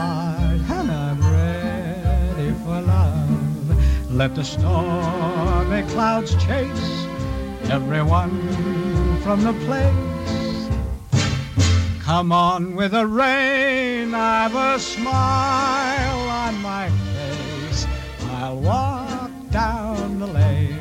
[0.00, 4.10] Heart, and I'm ready for love.
[4.10, 7.06] Let the stormy clouds chase
[7.70, 8.32] everyone
[9.24, 10.60] from the place.
[12.02, 17.86] Come on with the rain, I've a smile on my face.
[18.38, 20.80] I'll walk down the lane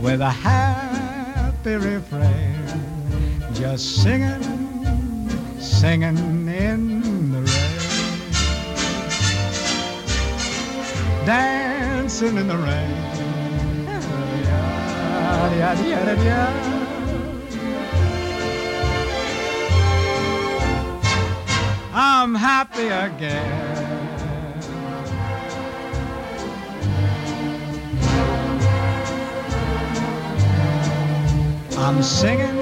[0.00, 2.66] with a happy refrain,
[3.54, 4.42] just singing,
[5.60, 7.13] singing in
[11.24, 13.04] dancing in the rain.
[21.92, 23.94] I'm happy again.
[31.76, 32.53] I'm singing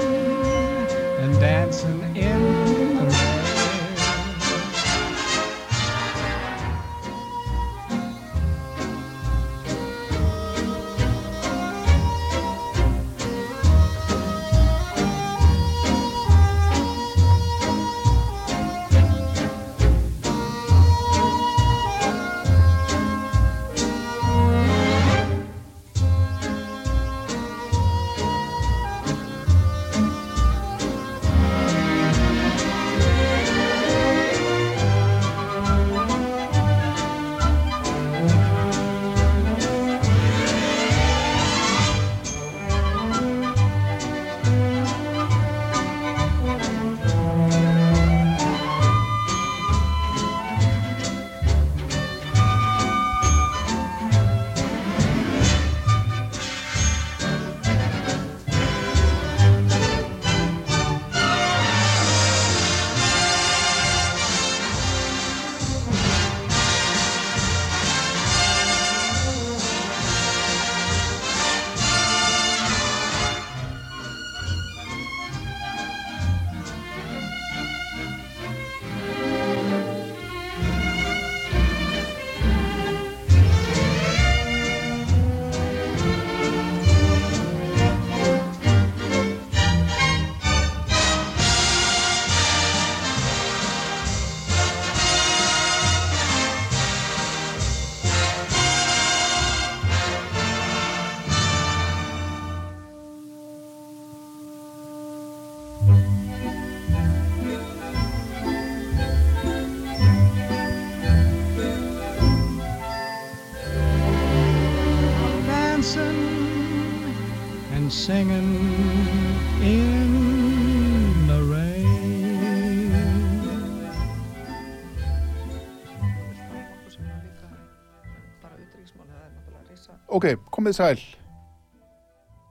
[130.63, 130.99] komið sæl.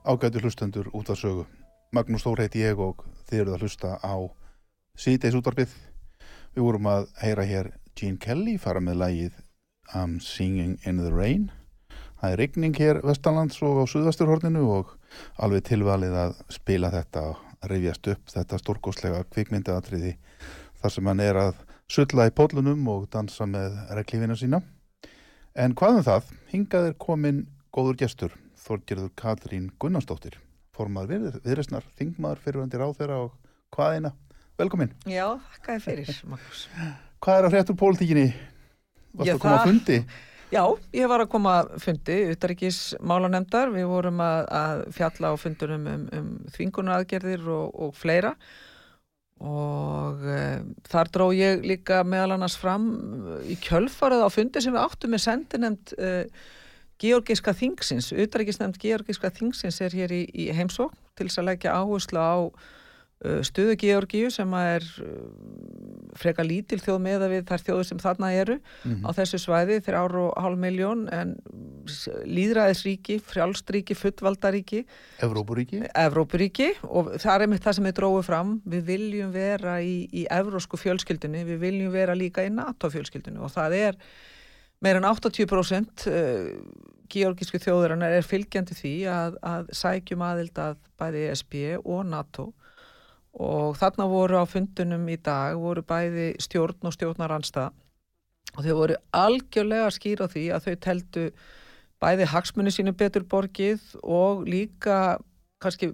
[0.05, 1.47] Ágætu hlustendur út af sögu.
[1.89, 4.13] Magnús Þór heiti ég og þið eruð að hlusta á
[4.93, 5.71] síðdeis útvarpið.
[6.53, 9.39] Við vorum að heyra hér Gene Kelly fara með lagið
[9.97, 11.47] I'm Singing in the Rain.
[12.21, 14.93] Það er rigning hér vestanlands og á suðvesturhorninu og
[15.41, 20.13] alveg tilvalið að spila þetta að reyfjast upp þetta stórkoslega kvikmyndaðatriði
[20.83, 24.61] þar sem hann er að sulla í pótlunum og dansa með reglífina sína.
[25.57, 26.31] En hvað um það?
[26.53, 27.43] Hingað er komin
[27.73, 28.33] góður gestur
[28.63, 30.37] Þorgerður Katrín Gunnarsdóttir
[30.73, 33.33] formar viðresnar, þingmaður fyrirvendir á þeirra og
[33.73, 34.13] hvaðina
[34.57, 34.93] velkomin.
[35.09, 35.25] Já,
[35.61, 36.67] hvað er fyrir, Magnús?
[37.23, 38.27] Hvað er að fréttur pólitíkinni?
[39.13, 39.97] Varst Já, að koma að fundi?
[40.53, 45.35] Já, ég var að koma að fundi, utaríkis málanemdar, við vorum að, að fjalla á
[45.41, 48.35] fundunum um, um þvingunaraðgerðir og, og fleira
[49.43, 50.41] og e,
[50.87, 52.85] þar dró ég líka meðal annars fram
[53.49, 56.11] í kjölfarið á fundi sem við áttum með sendinemd e,
[57.01, 62.19] Georgiska þingsins, utaríkisnemd Georgiska þingsins er hér í, í heimsókn til þess að leggja áherslu
[62.21, 65.07] á uh, stöðu Georgíu sem er uh,
[66.19, 69.05] freka lítil þjóð með við þær þjóður sem þarna eru Mhm.
[69.07, 71.35] á þessu svæði þeir ára og hálf miljón en
[72.27, 74.83] lýðræðisríki, frjálstríki, fullvaldaríki,
[75.23, 75.81] Evrópuríki?
[75.95, 78.53] Evrópuríki og það er einmitt það sem við dróðum fram.
[78.69, 83.51] Við viljum vera í, í evrósku fjölskyldunni, við viljum vera líka í NATO fjölskyldunni og
[83.55, 83.97] það er
[84.83, 86.49] meir en 80% uh,
[87.13, 92.49] georgísku þjóðurinnar er fylgjandi því að, að sækjum aðild að bæði ESB og NATO.
[93.33, 97.73] Og þarna voru á fundunum í dag voru bæði stjórn og stjórnaranstað
[98.53, 101.23] og þau voru algjörlega skýr á því að þau teldu
[102.03, 105.17] bæði hagsmunni sínu betur borgið og líka
[105.63, 105.93] kannski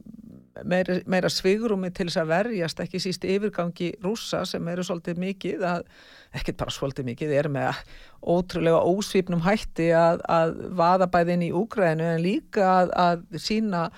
[0.68, 5.66] meira, meira svigrumi til þess að verjast ekki síst yfirgangi rússa sem eru svolítið mikið
[5.70, 5.90] að,
[6.36, 7.82] ekkert bara svolítið mikið, er með
[8.20, 13.90] ótrúlega ósvipnum hætti að, að vaða bæði inn í Úgrænu en líka að, að sína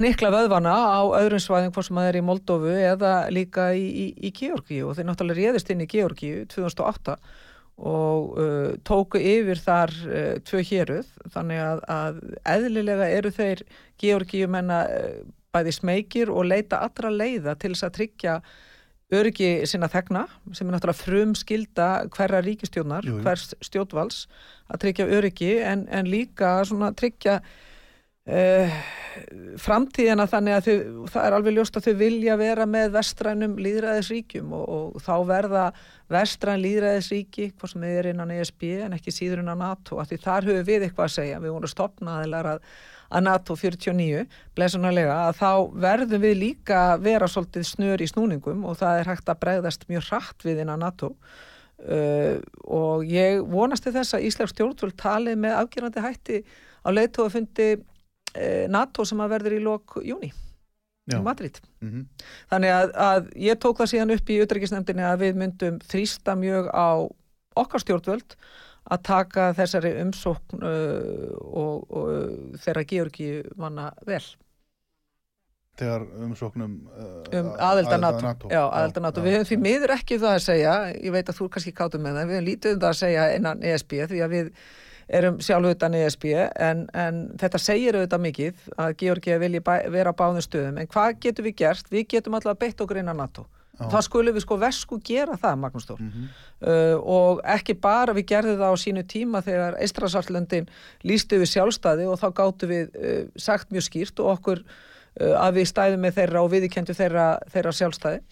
[0.00, 4.06] hnikla vöðvana á öðrum svæðum hvort sem það er í Moldófu eða líka í, í,
[4.28, 4.86] í Georgíu.
[4.88, 7.18] Og þeir náttúrulega réðist inn í Georgíu 2008
[7.82, 11.12] og uh, tóku yfir þar uh, tvö héruð.
[11.34, 12.20] Þannig að, að
[12.54, 13.64] eðlilega eru þeir
[14.02, 15.22] Georgíu menna uh,
[15.52, 18.36] bæði smekir og leita allra leiða til þess að tryggja
[19.12, 20.24] öryggi sinna þegna
[20.56, 23.24] sem er náttúrulega frum skilda hverra ríkistjónar, Jú, jú.
[23.26, 24.24] hvers stjórnvals
[24.72, 27.42] að tryggja öryggi en, en líka svona tryggja
[28.32, 28.78] uh,
[29.60, 34.54] framtíðina þannig að þau, það er alveg ljóst að þau vilja vera með vestrænum líðræðisríkjum
[34.56, 35.66] og, og þá verða
[36.12, 40.48] vestræn líðræðisríki, hvað sem er innan ESB en ekki síður innan NATO, að því þar
[40.50, 42.66] höfum við eitthvað að segja, við vorum stopnaðilar að,
[43.12, 44.24] að NATO 49,
[44.56, 45.52] blessunarlega, að þá
[45.84, 49.88] verðum við líka að vera svolítið snör í snúningum og það er hægt að bregðast
[49.90, 55.40] mjög hratt við innan NATO uh, og ég vonast til þess að Íslands stjórnvöld talið
[55.44, 56.40] með afgerandi hætti
[56.82, 60.32] á leiðtóðafundi uh, NATO sem að verður í lok júni
[61.10, 61.58] í Madrid.
[61.82, 62.04] Mhm.
[62.52, 66.68] Þannig að, að ég tók það síðan upp í utrygggisnefndinni að við myndum þrýsta mjög
[66.70, 66.88] á
[67.58, 68.36] okkar stjórnvöld
[68.90, 74.24] að taka þessari umsókn uh, og, og uh, þeirra Georgi manna vel
[75.80, 78.50] Þegar umsóknum uh, um aðelda NATO.
[78.52, 79.22] Já, aðelda NATO.
[79.24, 82.04] Við höfum því miður ekki það að segja, ég veit að þú er kannski kátum
[82.04, 84.50] með það, við höfum lítið um það að segja innan ESB því að við
[85.12, 90.12] erum sjálf utan ESB en, en þetta segir auðvitað mikið að Georgi vilji bæ, vera
[90.16, 91.90] báðum stöðum en hvað getum við gert?
[91.92, 93.46] Við getum alltaf beitt okkur innan NATO.
[93.90, 96.00] Það skulum við sko vesku gera það, Magnús Þór.
[96.00, 96.28] Mhm.
[96.60, 100.70] uh, og ekki bara við gerðum það á sínu tíma þegar Eistrasarlöndin
[101.02, 105.60] lístu við sjálfstæði og þá gáttu við uh, sagt mjög skýrt og okkur uh, að
[105.60, 108.22] við stæðum með þeirra og viðkendu þeirra, þeirra sjálfstæði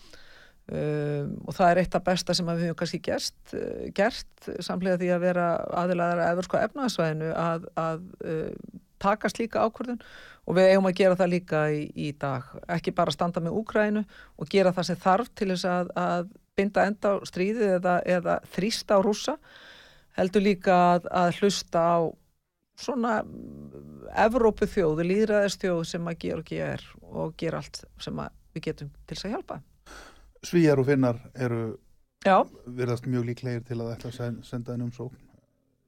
[0.71, 5.11] um, og það er eitt af besta sem við höfum kannski uh, gert samlega því
[5.15, 5.49] að vera
[5.83, 10.01] aðilaðar að eða sko efnaðsvæðinu að, að uh, taka slíka ákvörðun
[10.47, 12.47] og við eigum að gera það líka í, í dag.
[12.69, 14.05] Ekki bara standa með Úgrænu
[14.37, 18.39] og gera það sem þarf til þess að, að binda enda á stríðið eða, eða
[18.55, 19.37] þrýsta á rússa
[20.19, 21.99] heldur líka að, að hlusta á
[22.81, 23.21] svona
[24.21, 28.17] Evrópu þjóðu, líðræðistjóð sem að Georgi er og gera allt sem
[28.57, 29.59] við getum til þess að hjálpa.
[30.43, 31.61] Svíjar og finnar eru
[32.25, 35.30] Já, virðast mjög líklegir til að ætla að sen- senda en umsókn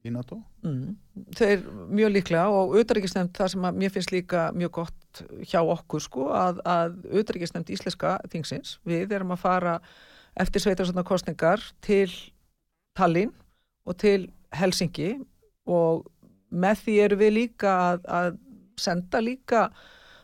[0.02, 0.40] í NATO.
[0.66, 0.94] mm,
[1.38, 6.28] þeir mjög líklega og auðvitaðrikisnefnd það sem mér finnst líka mjög gott hjá okkur sko
[6.34, 9.76] að, auðvitaðrikisnefnd íslenska þingsins, við erum að fara
[10.40, 12.08] eftir sveitarstofna kostningar til
[12.98, 13.32] Tallinn
[13.86, 15.14] og til Helsingi
[15.68, 16.06] og
[16.52, 18.38] með því eru við líka að, að
[18.80, 19.66] senda líka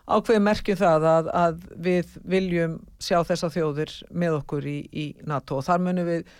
[0.08, 5.60] ákveði merkjum það að, að við viljum sjá þessa þjóðir með okkur í, í NATO
[5.60, 6.30] og þar munum við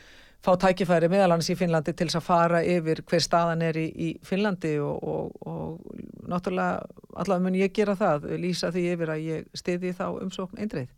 [0.45, 3.87] fá tækifæri meðal hans í Finnlandi til þess að fara yfir hver staðan er í,
[3.91, 6.85] í Finnlandi og, og, og náttúrulega
[7.19, 10.93] allavega mun ég gera það, lýsa því yfir að ég stiði þá umsókn eindreið.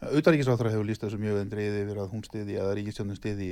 [0.00, 3.50] Utaríkisráþara hefur líst þessu mjög endrið yfir að hún stiði, að ríkistjónin stiði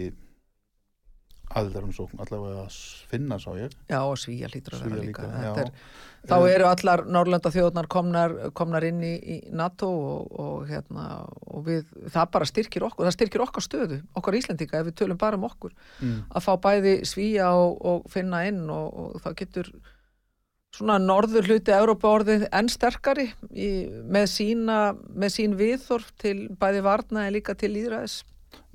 [1.57, 2.77] aðildarumsókn allavega að
[3.11, 5.27] finna sá ég Já, og Svíja hlýtur að vera líka.
[5.29, 5.71] líka, Er,
[6.29, 11.05] þá eru allar Norrlanda þjóðnar komnar, komnar inn í, í NATO og, og, hérna,
[11.47, 15.21] og við, það bara styrkir okkur, það styrkir okkar stöðu, okkar Íslendinga ef við tölum
[15.21, 16.19] bara um okkur, mm.
[16.35, 19.73] að fá bæði Svíja og, og finna inn og, og það getur
[20.75, 23.71] svona norður hluti Európa orðið enn sterkari í,
[24.05, 24.79] með, sína,
[25.09, 28.21] með sín viðþorf til bæði varna en líka til líðræðis.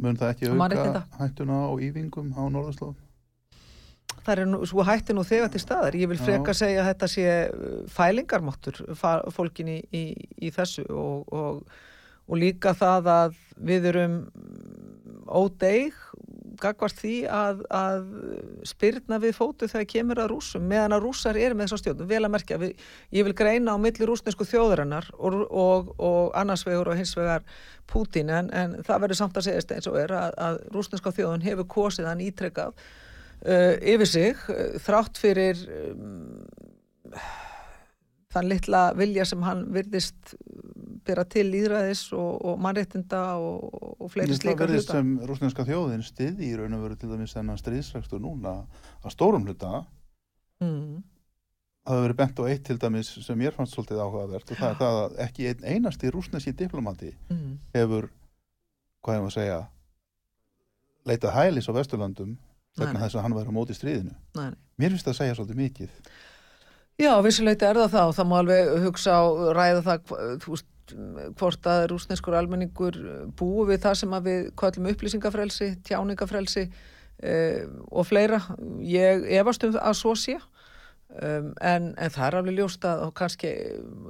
[0.02, 3.00] Mun það ekki auka hættuna áývingum á Norðurslóðum?
[4.24, 5.98] Það er nú, svo hætti nú þegar til staðar.
[6.00, 8.80] Ég vil freka segja að þetta sé uh, fælingarmáttur
[9.36, 10.04] fólkin í, í,
[10.40, 11.64] í þessu og, og,
[12.30, 13.40] og líka það að
[13.72, 14.18] við erum
[15.28, 15.98] ódeig
[16.64, 18.08] gagvart því að, að
[18.68, 22.22] spyrna við fótu þegar kemur að rúsum meðan að rússar eru með þessar stjórnum vel
[22.24, 26.94] að merkja, við, ég vil greina á milli rúsnesku þjóðurinnar og, og, og annars vegar
[26.94, 27.48] og hins vegar
[27.90, 31.44] Pútín en, en það verður samt að segjast eins og er að, að rúsneska þjóðun
[31.46, 36.40] hefur kosið hann ítrekkað uh, yfir sig uh, þrátt fyrir um,
[38.34, 40.36] þann litla vilja sem hann virðist
[41.08, 43.64] bera til líðræðis og, og mannréttinda og,
[44.02, 45.00] og fleiri Það slíkar verðist hluta.
[45.00, 48.56] sem rúsneska þjóðin stiði í raun og veru til dæmis þennan stríðsrekstur núna
[49.04, 49.84] að stórum hluta
[50.64, 51.02] Mm.
[51.84, 54.70] það hefur verið bent á eitt til dæmis sem mér fannst svolítið áhugavert og það
[54.70, 57.58] er það að ekki einn einasti rúsneski diplomati Mm.
[57.74, 58.08] hefur,
[59.04, 59.58] hvað hefum að segja
[61.10, 62.38] leitað hælis á Vesturlandum
[62.80, 64.14] vegna þess að hann væri á móti stríðinu.
[64.38, 64.60] Nei, nei.
[64.80, 65.90] Mér finnst það að segja svolítið mikið.
[67.04, 69.24] Já, vissuleiti er það það og það má alveg hugsa á
[69.58, 70.14] ræða það
[70.46, 70.68] þú veist,
[71.40, 72.98] hvort að rúsneskur almenningur
[73.40, 77.62] búi við það sem að við kallum upplýsingafrelsi, tjáningafrelsi uh,
[77.92, 78.42] og fleira.
[78.84, 80.38] Ég efast um að svo sé.
[81.14, 83.50] Um, en, en það er alveg ljóst að og kannski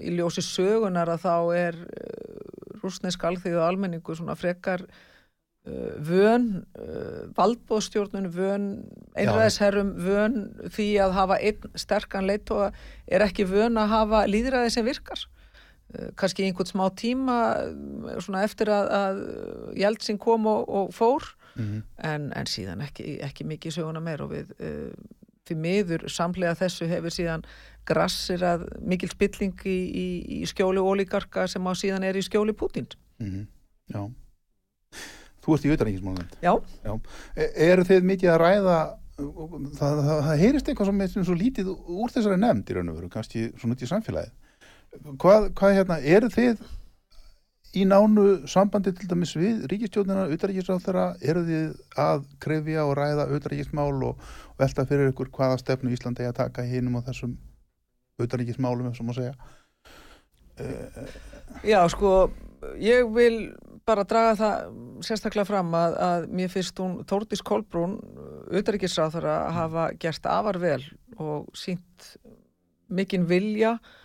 [0.08, 6.48] í ljósi sögunar að þá er uh, rúsnesk alþýðu almenningu svona frekar uh, vön
[6.80, 8.70] uh, valdbóðstjórnun, vön
[9.20, 10.38] einræðisherrum, vön
[10.72, 12.72] því að hafa einn sterkan leitóa
[13.04, 15.28] er ekki vön að hafa líðræði sem virkar
[16.18, 17.38] kannski í einhvern smá tíma
[18.24, 19.20] svona eftir að, að
[19.78, 24.32] Jeltsin kom og, og fór Mm en, en síðan ekki, ekki mikið söguna meir og
[24.32, 24.90] við uh,
[25.46, 27.44] fyrir miður samlega þessu hefur síðan
[27.86, 30.08] grassir að mikil spilling í, í,
[30.40, 32.88] í skjóli ólíkarka sem á síðan er í skjóli Pútín
[33.20, 33.46] -hmm.
[33.94, 34.02] Já.
[35.44, 36.36] Þú ert í auðaríkismálnend.
[36.42, 36.54] Já,
[37.36, 38.78] E eru þið mikið að ræða
[39.18, 42.96] það, það, það heyrist eitthvað sem er svo lítið úr þessari nefnd í raun og
[42.96, 44.32] veru, kannski svona út í samfélagið.
[45.02, 46.62] Hvað, hvað hérna, eru þið
[47.74, 51.72] í nánu sambandi til dæmis við ríkistjóðnina, utaríkisráþara, eru þið
[52.04, 54.22] að krefja og ræða utaríkismál og,
[54.54, 57.34] og velta fyrir ykkur hvaða stefnu Íslandi að taka hinum á þessum
[58.22, 59.34] utaríkismálum, ef svo má segja?
[61.66, 62.30] já sko
[62.78, 63.56] ég vil
[63.90, 67.98] bara draga það sérstaklega fram að, að mér finnst hún Þórdís Kolbrún
[68.54, 70.84] utaríkisráþara að hafa gert afar vel
[71.18, 72.14] og sínt
[72.94, 74.03] mikinn vilja og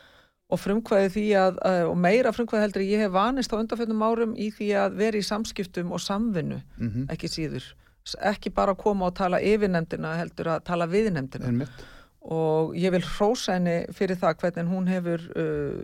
[0.57, 1.59] frumkvæði því að,
[1.91, 5.27] og meira frumkvæði heldur ég hef vanist á undanfjöndum árum í því að vera í
[5.27, 7.67] samskiptum og samvinnu, Mm ekki síður.
[8.25, 11.47] Ekki bara að koma og tala yfir nefndina heldur að tala við nefndina.
[11.47, 11.85] Einmitt.
[12.21, 15.77] og ég vil hrósa henni fyrir það hvernig hún hefur uh,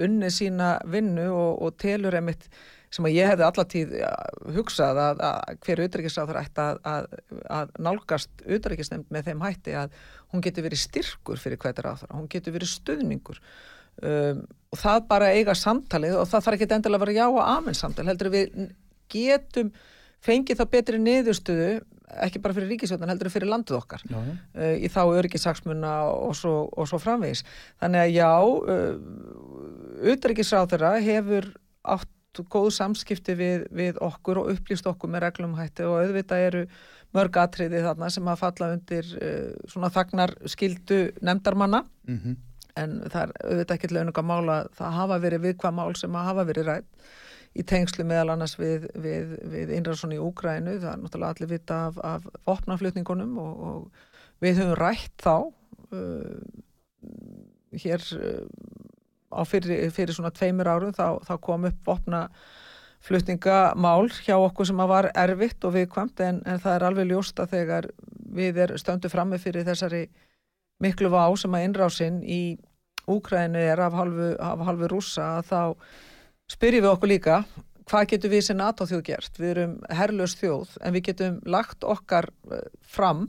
[0.00, 2.46] unnið sína vinnu og, og telur emitt
[2.90, 3.92] sem að ég hefði allatíð
[4.56, 7.04] hugsað að, að hver utryggisráður ætti að, að,
[7.58, 9.92] að nálgast utryggisnefnd með þeim hætti að
[10.32, 13.38] hún getur verið styrkur fyrir hvernig ráður, hún getur verið stuðningur
[14.02, 17.40] um, og það bara eiga samtalið og það þarf ekki endilega að vera já og
[17.42, 18.68] amen samtal, heldur við
[19.10, 19.72] getum
[20.22, 21.72] fengið þá betri niðurstöðu
[22.26, 24.32] ekki bara fyrir ríkisjóðan heldur fyrir landið okkar Já, já.
[24.58, 27.44] uh, í þá öryggisaksmuna og svo, og svo framvegis.
[27.82, 28.30] Þannig að já,
[28.74, 31.50] uh, utryggisráðara hefur
[31.86, 36.64] átt góð samskipti við, við okkur og upplýst okkur með reglum hætti og auðvitað eru
[37.14, 42.36] mörg atriði þarna sem að falla undir uh, svona þagnar skildu nefndarmanna Mm
[42.78, 46.42] en það er auðvitað ekki launuga mála það hafa verið viðkvað mál sem að hafa
[46.50, 46.90] verið rætt
[47.58, 51.74] í tengslu meðal annars við, við, við innræðsson í Úgrænu það er náttúrulega allir vita
[51.88, 53.80] af, af vopnaflutningunum og, og
[54.44, 56.38] við höfum rætt þá uh,
[57.82, 58.44] hér uh,
[59.48, 65.06] fyrir, fyrir svona tveimur árum þá, þá kom upp vopnaflutningamál hjá okkur sem að var
[65.10, 67.84] erfitt og viðkvæmt en, en það er alveg ljóst að þegar
[68.30, 70.06] við er stöndum frammi fyrir þessari
[70.80, 72.42] miklu vá sem að innrásinn í
[73.10, 75.62] Úkrænu er af halvu, af halvu rússa að þá
[76.52, 77.38] spyrjum við okkur líka
[77.90, 79.38] hvað getum við sem NATO þjóð gert?
[79.40, 83.24] Við erum herrlaus þjóð en við getum lagt okkar uh, fram,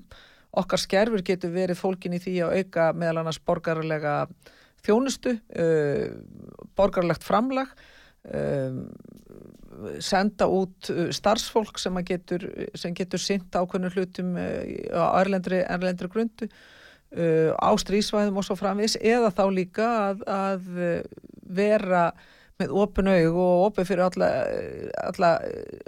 [0.52, 4.16] okkar skerfur getur verið fólkin í því að auka meðal annars borgarlega
[4.86, 6.06] þjónustu, uh,
[6.78, 7.72] borgarlegt framlag,
[8.36, 8.84] um,
[10.04, 12.46] senda út uh, starfsfólk sem getur,
[12.78, 14.62] sem getur sint ákveðnur hlutum uh,
[14.94, 16.52] á erlendri, erlendri grundu
[17.18, 22.12] uh, á strísvæðum og svo framvis eða þá líka að, að uh, vera
[22.62, 24.30] með opin aug og opin fyrir alla,
[25.02, 25.32] alla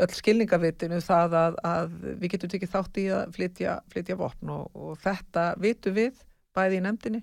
[0.01, 4.69] öll skilningavitinu það að, að við getum tekið þátt í að flytja, flytja vopn og,
[4.73, 6.23] og þetta vitum við
[6.57, 7.21] bæði í nefndinni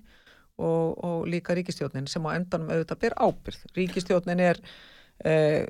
[0.61, 3.61] og, og líka ríkistjónin sem á endanum auðvitað ber ábyrð.
[3.77, 4.61] Ríkistjónin er
[5.21, 5.65] Uh,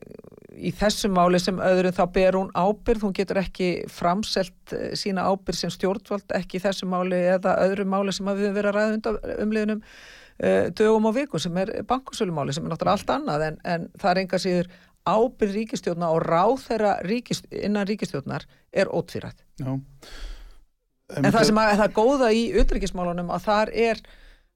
[0.61, 5.25] í þessum máli sem öðrum þá ber hún ábyrð, hún getur ekki framselt uh, sína
[5.27, 8.77] ábyrð sem stjórnvald ekki í þessum máli eða öðrum máli sem við höfum verið að
[8.77, 13.45] ræða undan umliðunum uh, dögum og vikum sem er bankusölumáli sem er náttúrulega allt annað.
[13.49, 14.71] En, en það er enga síður
[15.11, 19.41] ábyrð ríkistjórna og ráð þeirra ríkist, innan ríkistjórnar er ótvírætt.
[19.65, 24.03] En það sem að það góða í utryggismálunum að þar er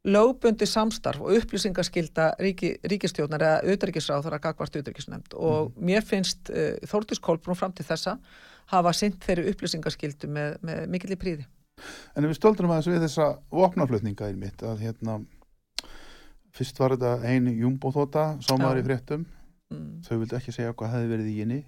[0.06, 5.86] lögbundi samstarf og upplýsingaskilda ríki, ríkistjónar eða auðverkisráð þar að gagvart auðverkisnefnd og mm.
[5.90, 8.18] mér finnst uh, Þórtis Kolbrún fram til þessa
[8.72, 11.48] hafa sint þeirri upplýsingaskildu með, með mikill í príði.
[12.16, 15.20] En við stöldrum aðeins við þessa vopnaflutninga í mitt að hérna
[16.56, 19.26] fyrst var þetta eini júmbóþóta sámaður í fréttum
[19.74, 19.90] mm.
[20.06, 21.64] þau vildi ekki segja hvað hefði verið í henni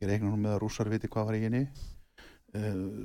[0.00, 1.93] ég reikna nú með að rússar viti hvað var í Eh,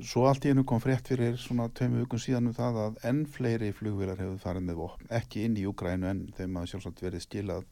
[0.06, 3.24] svo allt í enu kom frétt fyrir svona tveimu hugum síðan um það að enn
[3.26, 7.24] fleiri flugvilar hefur farið með vopn, ekki inn í Júgrænu en þeim að sjálfsagt verið
[7.24, 7.64] skilað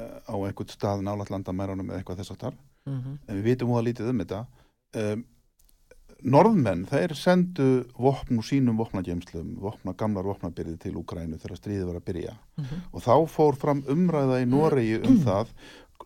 [0.00, 3.18] eh, á einhvern stað nálat landamærunum eða eitthvað þess að þar mm -hmm.
[3.26, 4.40] en við vitum að lítið um þetta
[5.02, 5.24] um,
[6.22, 7.66] Norðmenn, þeir sendu
[7.98, 12.64] vopn úr sínum vopnagemslum vopna, gamlar vopnabyrði til Úgrænu þegar stríðið var að byrja mm
[12.64, 12.80] -hmm.
[12.92, 15.52] og þá fór fram umræða í Noregi um það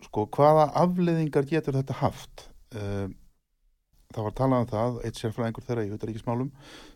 [0.03, 3.15] sko hvaða afleðingar getur þetta haft um
[4.15, 6.51] það var talað um það, eitt sérfræðingur þeirra í Hutaríkismálum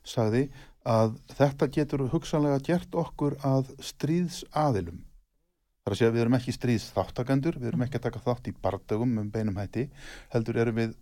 [0.08, 0.44] sagði
[0.88, 5.04] að þetta getur hugsanlega gert okkur að stríðsaðilum.
[5.82, 8.50] Það er að segja að við erum ekki stríðsþáttakendur, við erum ekki að taka þátt
[8.50, 9.88] í bardögum um beinum hætti,
[10.34, 10.98] heldur erum við,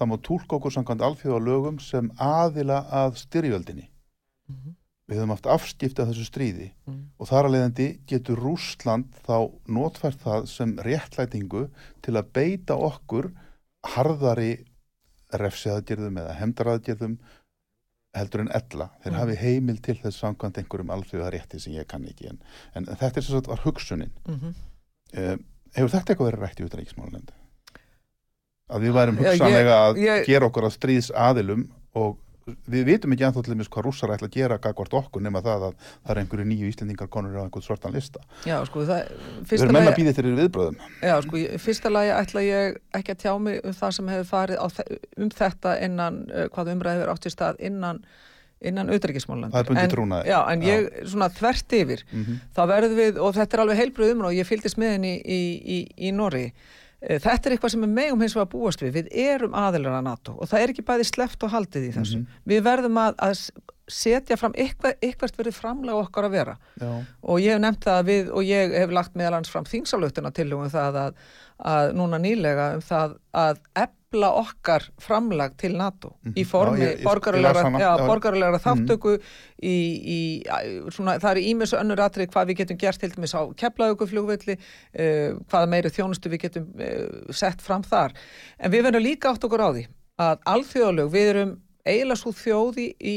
[0.00, 3.88] það má tólk okkur samkvæmt alþjóða lögum sem aðila að styrjöldinni.
[4.48, 4.78] Mm -hmm.
[5.10, 10.20] Við höfum haft afskipta þessu stríði mm og þar að leiðandi getur Rúsland þá notfært
[10.22, 11.68] það sem réttlætingu
[12.02, 13.30] til að beita okkur
[13.94, 14.64] harðari
[15.40, 17.16] refsiðaðgerðum eða hemdaraðgerðum
[18.16, 18.88] heldur en ella.
[19.02, 19.20] Þeir mm.
[19.20, 22.42] hafi heimil til þess samkvæmt einhverjum alþjóðarétti sem ég kann ekki en,
[22.76, 24.12] en þetta er svo að var hugsunin.
[24.26, 24.58] Mm -hmm.
[25.16, 25.36] uh,
[25.76, 27.38] hefur þetta eitthvað verið rætt í útrækismálulendi?
[28.72, 31.64] Að við værum hugsanlega að gera okkur að stríðs aðilum
[31.98, 35.76] og við vitum ekki anþá hvað rússar ætla að gera gagvart okkur nema það að
[35.84, 39.12] það er einhverju nýju íslendingar konur á einhvern svartan lista Já, sko, það,
[39.46, 43.22] við erum menna að býða þeirri viðbröðum Já, sko, fyrsta lagi ætla ég ekki að
[43.22, 44.82] tjá mig um það sem hefur farið
[45.22, 48.04] um þetta innan, uh, hvað umræði hefur átt í stað innan
[48.62, 49.50] innan auðryggismálandi.
[49.50, 50.28] Það er bundið trúnaði.
[50.30, 51.06] Já, en ég, já.
[51.10, 52.36] svona þvert yfir, mm -hmm.
[52.54, 55.40] þá verður við, og þetta er alveg heilbröðum og ég fylgist með henni í, í,
[55.58, 58.98] í, í Norri, Eh, þetta er eitthvað sem við megum hins vegar búast við.
[59.00, 62.18] Við erum aðilar að NATO og það er ekki bæði sleft og haldið í þessu.
[62.18, 62.42] Mm -hmm.
[62.52, 63.44] Við verðum að, að
[63.90, 66.58] setja fram eitthvað, eitthvað verið framlega okkar að vera.
[66.80, 66.90] Já.
[67.22, 70.68] Og ég hef nefnt það við og ég hef lagt meðalans fram þingsalöftuna til um
[70.70, 71.18] það að,
[71.72, 76.36] að núna nýlega um það að efla okkar framlag til NATO mm -hmm.
[76.36, 78.66] í formi borgarulegra mhm.
[78.66, 79.16] þáttöku
[79.62, 79.78] í,
[80.16, 80.20] í,
[80.90, 85.38] svona, það er ímis önnur atrið hvað við getum gert til dæmis á keflauguflugvelli uh,
[85.48, 88.12] hvaða meiri þjónustu við getum uh, sett fram þar
[88.58, 89.86] en við verðum líka átt okkur á því
[90.20, 91.52] að alþjóðalög, við erum
[91.84, 93.16] eiginlega svo þjóði í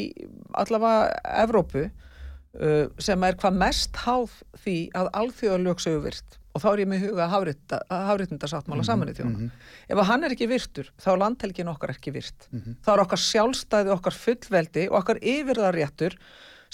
[0.58, 1.12] allavega
[1.44, 6.82] Evrópu uh, sem er hvað mest háð því að alþjóðalög séu virt og þá er
[6.86, 9.38] ég með huga að hafritundarsáttmála mm -hmm, samanið þjóna.
[9.38, 9.92] Mm -hmm.
[9.92, 12.48] Ef hann er ekki virtur, þá er landhelgin okkar ekki virt.
[12.52, 12.76] Mm -hmm.
[12.86, 16.16] Þá er okkar sjálfstæði, okkar fullveldi og okkar yfirðarréttur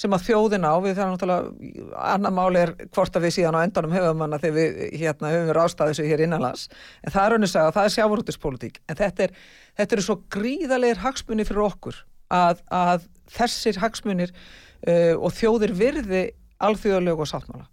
[0.01, 3.65] sem að þjóðina á, við þannig náttúrulega annar máli er hvort að við síðan á
[3.65, 6.63] endanum höfum hana þegar við hérna, höfum við rástaðið þessu hér innanlands.
[7.05, 8.79] En það er raun og segja, það er sjávarútispolítík.
[8.89, 9.35] En þetta er,
[9.77, 12.01] þetta er svo gríðalegir hagsmunni fyrir okkur
[12.33, 16.23] að, að þessir hagsmunir uh, og þjóðir virði
[16.61, 17.69] alþjóðalög og sáttmála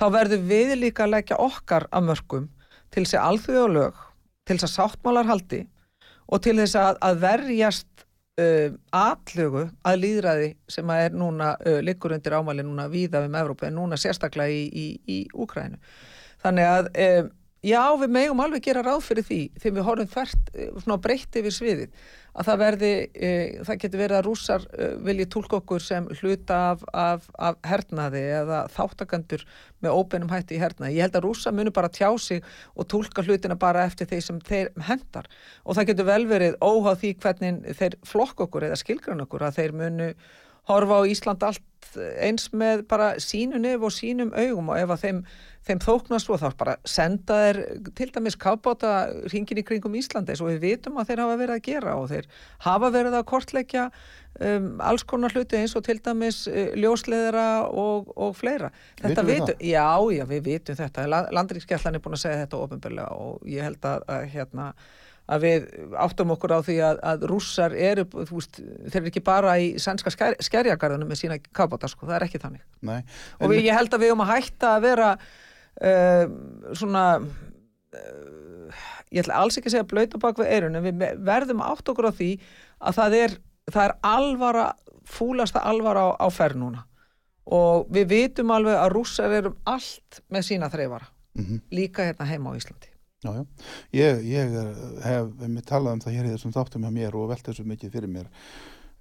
[0.00, 2.46] þá verður við líka að leggja okkar að mörgum
[2.90, 3.98] til þess að alþjóðalög,
[4.48, 5.60] til þess að sáttmálar haldi
[6.30, 8.06] og til þess að, að verjast
[8.40, 13.36] uh, atlögu að líðræði sem að er núna, uh, liggur undir ámæli núna víða um
[13.40, 15.78] Evrópa en núna sérstaklega í, í, í Úkrænu.
[16.40, 17.30] Þannig að um,
[17.66, 21.40] já, við megum alveg gera ráð fyrir því þegar við horfum þvert, eh, svona breytt
[21.40, 23.30] yfir sviðið að það verði, e,
[23.66, 28.22] það getur verið að rússar e, vilji tólk okkur sem hluta af, af, af hernaði
[28.38, 29.44] eða þáttakandur
[29.82, 30.98] með óbeinum hætti í hernaði.
[30.98, 32.44] Ég held að rússa munu bara tjá sig
[32.76, 35.26] og tólka hlutina bara eftir þeir sem þeir hendar
[35.64, 39.58] og það getur vel verið óháð því hvernig þeir flokk okkur eða skilgrann okkur að
[39.58, 40.12] þeir munu
[40.70, 41.66] horfa á Ísland allt
[42.22, 45.22] eins með bara sínu nef og sínum augum og ef að þeim,
[45.68, 47.58] þeim þóknast svo þá bara senda þeir
[47.98, 48.94] til dæmis kápáta
[49.28, 52.30] hringin í kringum Íslandi og við vitum að þeir hafa verið að gera og þeir
[52.64, 53.84] hafa verið að kortleggja
[54.40, 58.72] um, alls konar hluti eins og til dæmis uh, ljósleðara og, og fleira.
[59.02, 61.06] Þetta Vitum við vitum, já, já, við vitum þetta.
[61.36, 64.72] Landríkskjallan er búin að segja þetta ofinbörlega og ég held að, að hérna
[65.30, 65.66] að við
[66.00, 69.68] áttum okkur á því að, að rússar eru, þú veist, þeir eru ekki bara í
[69.78, 72.64] sænska sker, skerjagarðunum með sína kábáta, sko, það er ekki þannig.
[72.86, 72.98] Nei,
[73.38, 75.12] Og við, ég held að við um að hætta að vera
[75.78, 76.24] uh,
[76.76, 81.64] svona, uh, ég ætla alls ekki að segja blöyta bak við eirun, en við verðum
[81.64, 82.30] átt okkur á því
[82.80, 83.36] að það er,
[83.70, 84.68] það er alvara,
[85.10, 86.86] fúlasta alvara á, á ferð núna.
[87.50, 91.62] Og við vitum alveg að rússar eru um allt með sína þreifara, mhm.
[91.74, 92.90] líka hérna heima á Íslandi.
[93.20, 93.44] Já, já.
[93.92, 97.28] Ég, ég er- hef einmitt talað um það hér í þessum þáttum hjá mér og
[97.28, 98.30] velt þessu mikið fyrir mér.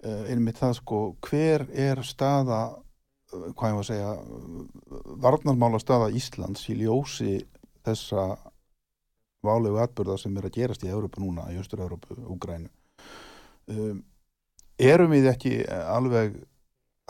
[0.03, 2.60] Uh, einmitt það sko, hver er staða,
[3.29, 4.13] hvað ég var að segja,
[5.23, 7.35] varnarmála staða Íslands í ljósi
[7.85, 8.25] þessa
[9.45, 12.69] válegu atbyrða sem er að gerast í Európa núna, í Östur-Európu, Úgrænu.
[13.69, 14.01] Um,
[14.81, 16.39] erum við ekki alveg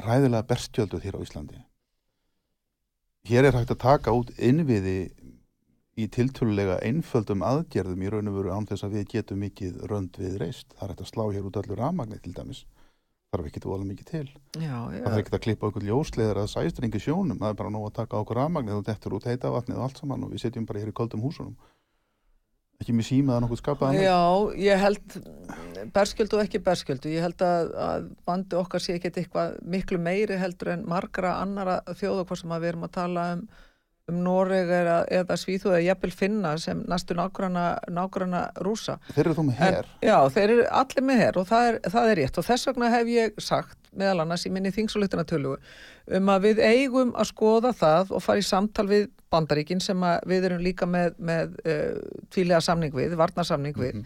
[0.04, 1.64] ræðilega berstjölduð hér á Íslandi?
[3.30, 5.12] Hér er hægt að taka út innviði
[6.00, 10.20] í tiltölulega einföldum aðgerðum í raun og veru án þess að við getum mikið rönd
[10.20, 10.70] við reist.
[10.76, 12.64] Það er hægt að slá hér út öllu rafmagni til dæmis.
[13.30, 14.28] Er ekki vola mikið til.
[14.58, 17.38] Já, Það er ekki að klippa okkur ljósleðar að sæstringi sjónum.
[17.38, 20.02] Það er bara nóg að taka okkur rafmagni og dettur út heita vatnið og allt
[20.02, 21.54] saman og við setjum bara hér í koldum húsunum.
[22.82, 24.00] Ekki með símaðan okkur skapaðan.
[24.02, 24.18] Já,
[24.58, 25.18] ég held
[25.94, 30.40] berskjöldu og ekki berskjöldu, ég held að, að bandi okkar sé ekki eitthvað miklu meiri
[30.40, 33.46] heldur en margra annara þjóða hvort sem að við erum að tala um
[34.10, 38.98] um Noreg eða, eða Svíþú eða jafnvel finna sem næstu nágrana, rúsa.
[39.14, 39.92] Þeir eru þú með hér.
[40.06, 42.92] Já, þeir eru allir með hér og það er, það er rétt og þess vegna
[42.96, 45.58] hef ég sagt meðal annars í minni þingsulutuna tölugu
[46.18, 50.50] um að við eigum að skoða það og fara í samtal við bandaríkin sem við
[50.50, 51.98] erum líka með, með uh,
[52.34, 54.04] tvílega samning við, varnarsamning við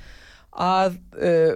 [0.52, 1.54] að uh,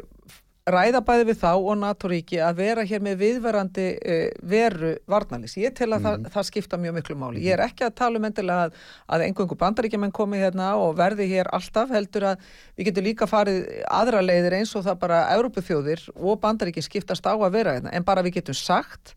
[0.68, 5.56] ræða bæði við þá og NATO-ríki að vera hér með viðverandi uh, veru varnalís.
[5.60, 7.44] Ég tel að það, það skipta mjög miklu máli.
[7.46, 8.82] Ég er ekki að tala um endilega að,
[9.16, 13.62] að einhverjum bandaríkjumenn komi hérna og verði hér alltaf heldur að við getum líka farið
[14.00, 17.96] aðra leiðir eins og það bara Európuþjóðir og bandaríki skiptast á að vera hérna.
[17.96, 19.16] En bara við getum sagt,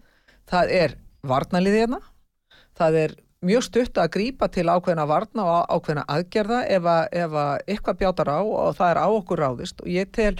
[0.50, 2.00] það er varnalið hérna,
[2.78, 7.36] það er mjög stutt að grípa til ákveðna varna og ákveðna aðgerða ef að, ef
[7.42, 10.34] að eitthvað bjátar á og það er á okkur ráðist og ég tel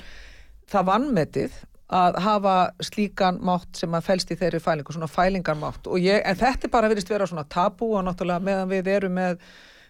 [0.71, 1.59] það vannmetið
[1.91, 2.55] að hafa
[2.87, 5.89] slíkan mátt sem að felst í þeirri fælingu, svona fælingarmátt.
[5.91, 9.19] Og ég, en þetta er bara verið vera svona tabú og náttúrulega meðan við erum
[9.19, 9.41] með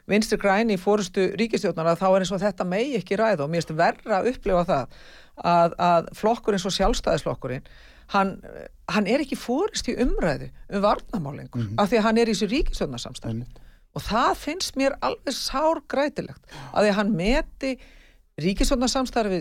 [0.09, 3.45] vinstri græni í fórustu ríkistjórnar að þá er eins og þetta megi ekki ræða.
[3.45, 4.97] Og mér finnst verra að upplifa það
[5.45, 7.69] að, að flokkur eins og sjálfstæðisflokkurinn
[8.14, 8.37] hann,
[8.90, 12.51] hann er ekki fórist í umræðu um varnamálingur af því að hann er í þessu
[12.51, 13.61] ríkistjórnarsamstæð Einmitt.
[13.97, 17.75] og það finnst mér alveg sár grætilegt að því að hann meti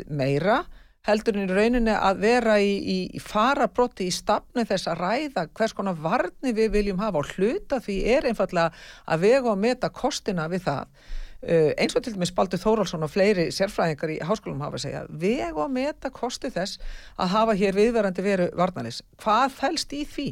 [0.10, 0.62] meira
[1.10, 5.48] heldur en í rauninni að vera í, í, í farabrotti í stafni þess að ræða
[5.54, 8.70] hvers konar varni við viljum hafa og hluta því er einfallega
[9.10, 11.02] að vega og meta kostina við það
[11.40, 15.04] Uh, eins og til dæmis Baldur Þórólsson og fleiri sérfræðingar í háskólum hafa að segja
[15.22, 16.82] veg og meta kosti þess
[17.16, 20.26] að hafa hér viðverandi veru varnalis hvað fælst í því?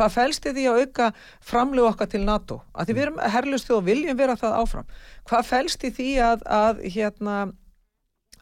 [0.00, 1.08] Hvað fælst í því að auka
[1.52, 2.58] framlegu okkar til NATO?
[2.74, 4.90] Að því við erum herlust og viljum vera það áfram
[5.30, 7.38] hvað fælst í því að, að hérna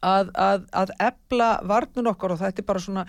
[0.05, 3.07] að, að, að ebla varnun okkar og þetta er bara svona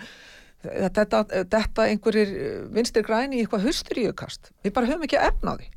[0.62, 2.36] þetta, þetta einhverjir
[2.74, 5.74] vinstir græni í eitthvað husturíukast við bara höfum ekki að efna á því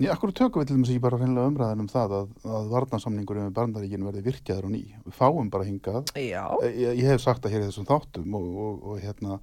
[0.00, 3.40] Já, akkur tökum við til dæmis ekki bara reynilega umræðan um það að, að varnarsamningur
[3.42, 4.80] með barndaríkinu verði virkjaður og ný.
[5.04, 8.78] Við fáum bara hingað, ég, ég hef sagt það hér í þessum þáttum og, og,
[8.80, 9.36] og hérna,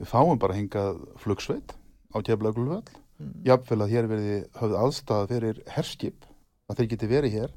[0.00, 1.76] við fáum bara hingað flugsveit
[2.10, 2.82] á Keflaugulvöll.
[3.20, 3.30] Mm.
[3.52, 6.26] Jafnvel að hér verði höfð aðstæða fyrir herskip,
[6.66, 7.54] að þeir geti verið hér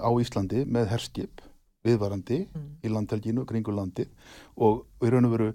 [0.00, 1.44] á Íslandi með herskip
[1.86, 2.42] viðvarandi
[2.84, 4.06] í landhelginu, kringu landi
[4.56, 5.52] og við raun og veru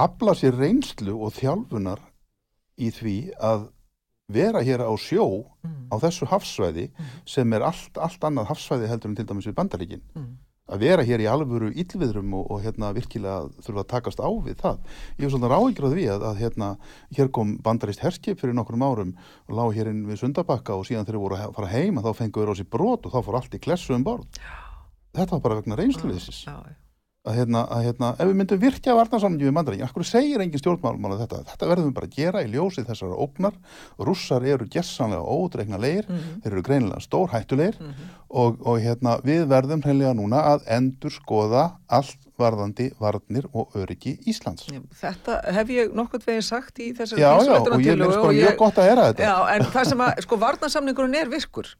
[0.00, 2.00] afla sér reynslu og þjálfunar
[2.80, 3.68] í því að
[4.32, 5.26] vera hér á sjó
[5.92, 6.88] á þessu hafsvæði
[7.28, 10.02] sem er allt, allt annað hafsvæði heldur en til dæmis við bandaríkin.
[10.72, 14.56] Að vera hér í alvöru illviðrum og, og hérna virkilega þurfa að takast á við
[14.62, 14.78] það.
[15.18, 16.68] Ég svolítið ráðingur á því að, að hérna
[17.18, 19.12] hér kom bandarist herskip fyrir nokkrum árum
[19.50, 22.12] og lág hér inn við Sundabakka og síðan þegar þeir voru að fara heima þá
[22.22, 24.40] fengu þeir á sér brot og þá fór allt í klessu um borð.
[25.12, 26.56] Þetta var bara vegna já.
[27.22, 31.20] Að hérna, að hérna, ef við myndum virkja varnarsamlingi við mandarín, akkur segir engin stjórnmálmála
[31.20, 33.60] þetta, þetta verðum við bara að gera í ljósið þessara ógnar,
[34.08, 36.08] rússar eru gessanlega ódreikna leir,
[36.42, 37.78] þeir eru greinilega stór hættulegir
[38.26, 44.16] og, og hérna, við verðum hreinlega núna að endur skoða allt varðandi varnir og öryggi
[44.26, 44.66] Íslands.
[44.98, 48.58] Þetta hef ég nokkurt veginn sagt í þessari Já, já, og ég finnst bara mjög
[48.64, 49.30] gott að hera þetta.
[49.30, 51.70] Já, en það sem að, sko, varnarsamningurinn er virkur.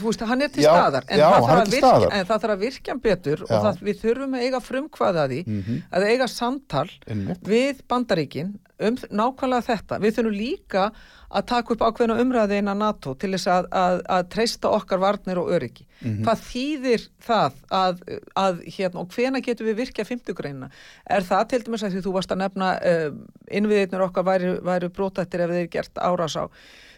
[0.00, 2.12] Þú veist, hann er til Já, staðar, en, já, það er til virkja, staðar.
[2.18, 3.46] en það þarf að virkja betur Já.
[3.56, 5.82] og það, við þurfum að eiga frumkvæða því Mhm.
[5.92, 7.42] að eiga samtal Einmitt.
[7.44, 9.98] við bandaríkin um nákvæmlega þetta.
[10.02, 10.92] Við þurfum líka
[11.32, 15.38] að taka upp ákveðna umræði innan NATO til þess að, að, að treysta okkar varnir
[15.38, 15.86] og öryggi.
[16.02, 16.24] Mhm.
[16.26, 18.02] Hvað þýðir það að,
[18.36, 20.68] að hérna, og hvena getum við virkja fymtugreina?
[21.08, 23.10] Er það til dæmis að því þú varst að nefna uh,
[23.50, 26.44] innviðirnir okkar væri, væri brótættir ef þeir gert árás á,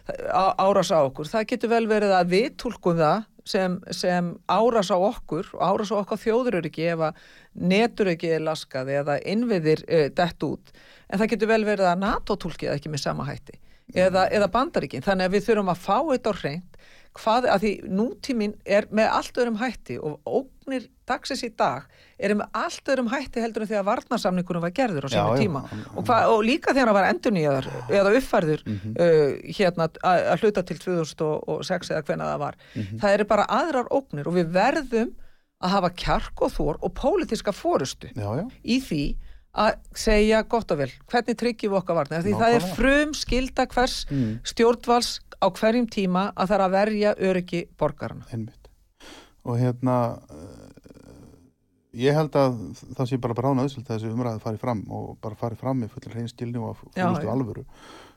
[0.05, 1.29] árás á okkur?
[1.29, 5.93] Það getur vel verið að við tólkum það sem, sem árás á okkur og árás
[5.93, 7.21] á okkar þjóðuröryggi ef að
[7.73, 10.73] neturöryggi er laskað eða innviðir uh, dett út.
[11.09, 13.59] En það getur vel verið að NATO tólkið ekki með sama hætti
[13.93, 15.05] eða, eða bandaríkin.
[15.05, 16.79] Þannig að við þurfum að fá þetta á hreint
[17.15, 20.17] hvað, að því nútíminn er með allt öðrum hætti og
[20.65, 21.83] ógnir dagsins í dag
[22.19, 25.41] eru með allt öðrum hætti heldur en þegar varnarsamningunum var gerður á Já, sínu já,
[25.43, 28.95] tíma hann- og, hva, og líka þegar hann var endurnýjaður eða uppfærður Mhm.
[28.99, 32.99] uh, hérna að hluta til 2006 eða hvenna það var Mhm.
[32.99, 35.13] það eru bara aðrar ógnir og við verðum
[35.63, 39.15] að hafa kjark og þór og pólitíska fórustu Já, já, í því
[39.55, 43.65] að segja gott og vel, hvernig tryggjum við okkar varnir því það er frum skilda
[43.67, 44.39] hvers Mm.
[44.43, 48.64] stjórnvals á hverjum tíma að það er að verja öryggi borgarana einmitt.
[49.45, 49.97] Og hérna,
[50.31, 50.65] uh,
[51.95, 52.57] ég held að
[52.97, 55.93] það sé bara brána öðsult að þessi umræði fari fram og bara fari fram með
[55.93, 57.07] fullur hreinskilni og já.
[57.29, 57.65] alvöru.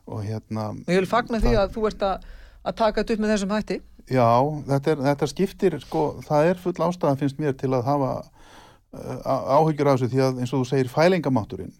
[0.09, 2.27] Og hérna, ég vil fagna því að þú ert að,
[2.65, 6.61] að taka þetta upp með þessum hætti Já, þetta, er, þetta skiptir, sko, það er
[6.63, 10.63] full ástæða finnst mér til að hafa uh, áhyggjur af þessu því að eins og
[10.63, 11.75] þú segir fælingamátturinn,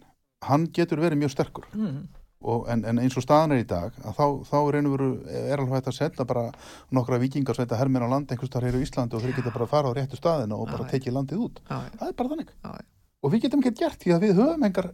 [0.45, 2.03] hann getur verið mjög sterkur mm.
[2.71, 5.59] En, en eins og staðan er í dag að þá, þá er einu veru, er
[5.59, 6.45] alveg hægt að setja bara
[6.95, 9.67] nokkra vikingar sveita herminn á land einhvers þar hér á Íslandi og þeir geta bara
[9.67, 11.59] að fara á réttu staðina og bara tekið landið út.
[11.67, 12.55] já, Það er bara þannig.
[12.63, 12.87] já, já.
[13.19, 14.91] Og við getum ekki gert því að við höfum engar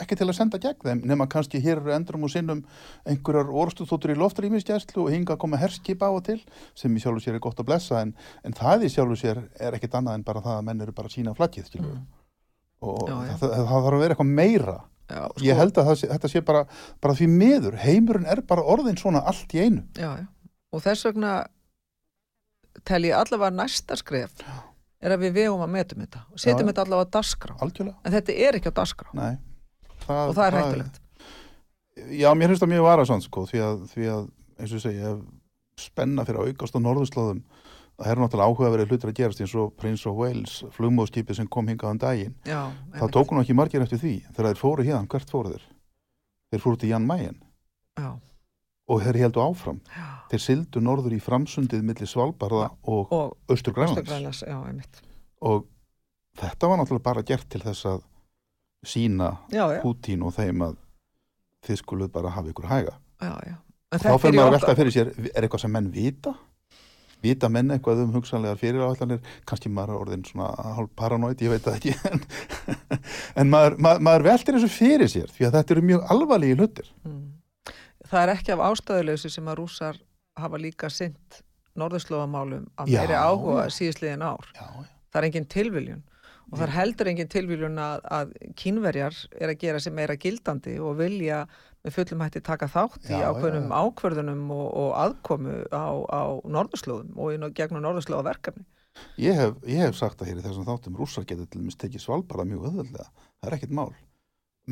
[0.00, 2.62] ekki til að senda gegn þeim nema kannski hér eru endrum og sinnum
[3.08, 6.38] einhverjar orstuþóttur í loftrýmisgæslu og hinga að koma herskip á og til
[6.76, 8.12] sem í sjálfu sér er gott að blessa en,
[8.44, 11.12] en það í sjálfu sér er ekkit annað en bara það að menn eru bara
[11.12, 11.96] sína flaggið mm.
[12.84, 13.34] og Já, já.
[13.40, 16.64] Það, það, það að já, ég held að sé- þetta sé bara,
[17.00, 17.76] bara því miður.
[17.82, 19.84] Heimurinn er bara orðin svona allt í einu.
[19.94, 20.26] Já, já.
[20.72, 21.34] og þess vegna
[22.84, 24.32] tel ég allavega næsta skref
[25.00, 27.56] er að við vegum að metum þetta og setjum þetta allavega á dagskrá.
[27.62, 29.10] Algjörlega, en þetta er ekki á dagskrá.
[29.16, 29.36] Nei.
[30.06, 31.00] Það, og það er hættulegt.
[32.12, 34.24] Já, mér finnst það mjög varasamt sko, því að, því að,
[34.60, 37.40] eins og ég segi, ef spenna fyrir að aukast á norðurslóðum,
[37.96, 41.68] það er náttúrulega áhugaverið hlutir að gerast eins og Prince of Wales, flugmóðskipið sem kom
[41.70, 42.34] hingað um daginn.
[42.44, 42.60] já,
[42.98, 45.64] Það tóku nú ekki margir eftir því þegar þeir fóru hérna, hvert fóru þeir?
[46.52, 47.38] Þeir fóru til Jan Mayen
[47.98, 48.10] já,
[48.88, 49.80] og þeir heldu áfram.
[49.96, 50.04] já.
[50.30, 54.52] Þeir sildu norður í framsundið milli Svalbarða og og Östur Grænlands.
[55.40, 55.66] Og
[56.36, 58.02] þetta var náttúrulega bara gert til þess að
[58.86, 59.36] sína
[59.82, 60.76] Pútín og þeim að
[61.66, 62.98] þið skuluð bara hafa ykkur hæga.
[63.22, 63.56] já, já
[63.92, 66.34] En þá fyrir maður að velta fyrir sér er eitthvað sem menn vita
[67.24, 71.78] vita menn eitthvað um hugsanlegar fyriráallanir kannski maður orðin svona hálf paranoid, ég veit það
[71.80, 72.20] ekki en,
[73.42, 76.92] en maður, maður, maður veltir þessu fyrir sér því að þetta eru mjög alvarlegi hlutir
[77.06, 77.22] Mm.
[78.06, 79.96] Það er ekki af ástæðuleysi sem að rússar
[80.38, 81.40] hafa líka sint
[81.76, 83.72] norðurslóðamálum Já, meiri áhuga já.
[83.78, 84.46] síðisliðin ár.
[84.54, 84.84] já, já.
[85.10, 86.02] Það er engin tilviljun
[86.46, 90.76] og það er heldur engin tilviljun að, að kínverjar er að gera sig meira gildandi
[90.78, 91.40] og vilja
[91.86, 93.76] með fullum hætti taka þátt í Já, ákveðnum já.
[93.86, 96.22] ákvörðunum og, og aðkomu á, á
[96.56, 98.66] norðurslóðum og inn á gegnum norðurslóðaverkefni.
[99.20, 102.00] Ég, hef, ég hef sagt að hér í þessum þáttum rússar getur til dæmis tekið
[102.06, 103.90] Svalbarða mjög öðvöldlega það er ekkit mál.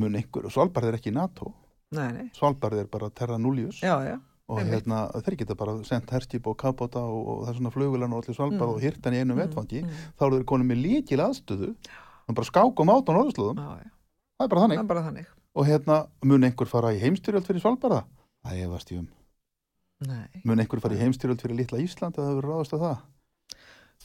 [0.01, 1.51] Mun einhver, Svalbarð er ekki í NATO.
[1.95, 3.83] Nei, nei, Svalbarð er bara Terra Nullius.
[3.85, 4.17] Já, já,
[4.49, 8.25] og hérna, þeir geta bara sendt herskip og kapóta og, og það svona flugulan og
[8.25, 8.75] allir Svalbarð Mm.
[8.75, 10.01] og hirt hann í einu Mm, vetfangi mm.
[10.19, 11.71] þá eru þeir konum með líkil aðstöðu
[12.35, 13.61] bara skákum át á norðurslóðum.
[13.61, 13.91] Já, já,
[14.41, 15.31] það er bara það þannig er bara þannig.
[15.55, 18.05] Og hérna mun einhver fara í heimstyrjöld fyrir Svalbarða
[18.45, 19.09] það ég varst ég um
[20.05, 20.43] Nei.
[20.45, 23.03] mun einhver fara í heimstyrjöld fyrir litla Ísland að það verður ráðast að það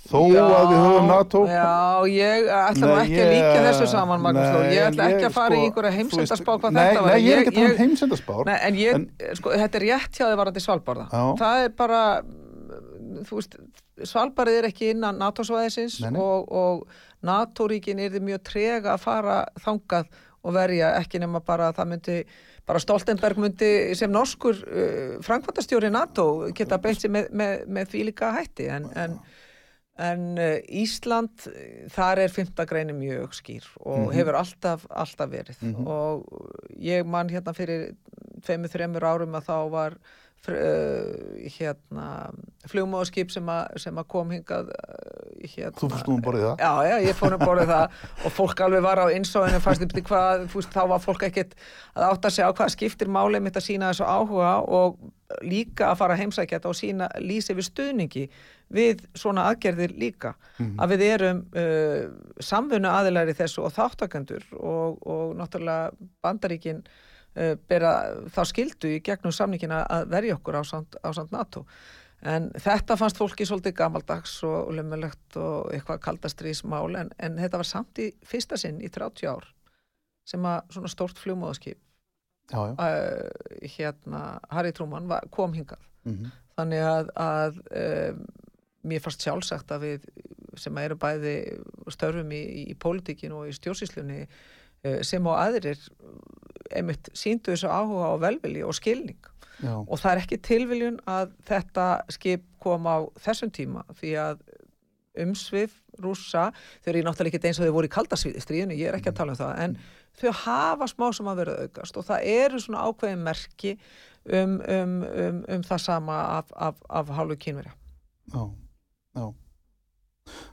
[0.09, 1.71] þó Já, að við höfum NATO Já,
[2.13, 4.51] ég ætla Nei, ekki að líka þessu saman, Magnús.
[4.53, 6.83] Nei, Ég ætla en ekki að fara í sko, einhverja þú heimsendarspá veist- hvað nei,
[6.85, 7.09] þetta var.
[7.09, 9.85] Nei, ég er ekki að tala um heimsendarspár Nei, en ég, En- sko, þetta er
[9.89, 11.05] rétt hjá þið varandi Svalbarða.
[11.12, 11.23] Já.
[11.41, 12.01] Það er bara
[13.27, 13.57] þú veist,
[14.13, 16.88] Svalbarið er ekki innan NATO-svæðisins og, og
[17.27, 20.07] NATO-ríkin er þið mjög trega að fara þangað
[20.43, 22.17] og verja ekki nema bara að það myndi
[22.69, 26.25] bara Stoltenberg myndi sem norskur uh, frankvæntastjóri NATO
[26.56, 28.69] geta beitt sér með, með, með því líka hætti.
[28.71, 29.17] En, en,
[29.99, 31.49] en uh, Ísland
[31.95, 35.65] þar er fymta greini mjög skýr og hefur alltaf, alltaf verið.
[35.84, 36.23] Og
[36.80, 37.91] ég man hérna fyrir
[38.45, 39.99] tveimur, þreimur árum að þá var
[40.47, 42.08] uh, hérna
[42.69, 46.63] flugmóðskip sem, sem að kom hingað uh, hérna, Þú fórst nú um borðið það?
[46.63, 47.97] Já, já, ég fór um borðið það.
[48.25, 51.58] Og fólk alveg var á innsóðinu fannst til hvað, þú veist, þá var fólk ekkit
[51.95, 54.99] að átta sig á hvað skiptir máli mitt að sína þessu áhuga og
[55.45, 58.23] líka að fara heimsækja þetta og sína lýsi við stuðningi
[58.73, 60.34] við svona aðgerðir líka.
[60.78, 62.10] Að við erum uh,
[62.41, 67.06] samfunnu aðilari þessu og þáttakendur og, og náttúrulega bandaríkin uh,
[67.69, 67.93] bera
[68.33, 71.65] þá skildu í gegnum samningina að verja okkur á samt, á samt NATO
[72.21, 77.69] en þetta fannst fólki svolítið gamaldags og lumulegt og eitthvað kaldastrýsmál en, en þetta var
[77.69, 79.45] samt í fyrsta sinn í 30 ár
[80.27, 81.21] sem að svona stórt
[82.51, 82.75] já.
[82.75, 83.29] uh,
[83.77, 86.29] hérna Harry Truman var, kom hingað Mhm.
[86.55, 88.19] þannig að, að um,
[88.87, 90.05] mér fannst sjálfsagt að við
[90.57, 91.33] sem eru bæði
[91.91, 92.39] störfum í,
[92.71, 95.77] í pólitíkinu og í stjórnsýslunni uh, sem og aðrir
[96.75, 99.19] einmitt síndu þessu áhuga og velvilji og skilning
[99.60, 99.73] Já.
[99.75, 104.43] og það er ekki tilviljun að þetta skip kom á þessum tíma því að
[105.19, 106.49] umsvið rússa,
[106.84, 109.34] þau eru náttúrulega ekki eins og þau voru í kaldastríðinu, ég er ekki að tala
[109.34, 109.75] um það en
[110.19, 114.95] þau hafa smá sem að vera aukast og það eru svona ákveðin merki um, um,
[115.10, 117.75] um, um það sama af, af, af hálfu kynverja
[118.29, 118.43] Já,
[119.17, 119.27] já.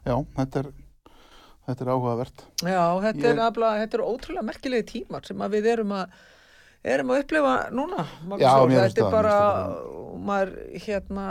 [0.07, 0.69] Já, þetta er,
[1.67, 2.47] þetta er áhugavert.
[2.63, 6.17] Já, þetta, Ég- er, afla, þetta er ótrúlega merkilegi tímar sem við erum að
[6.87, 10.53] erum að upplifa núna Magnús Já, mér finnst þetta er það, bara maður
[10.87, 11.25] hérna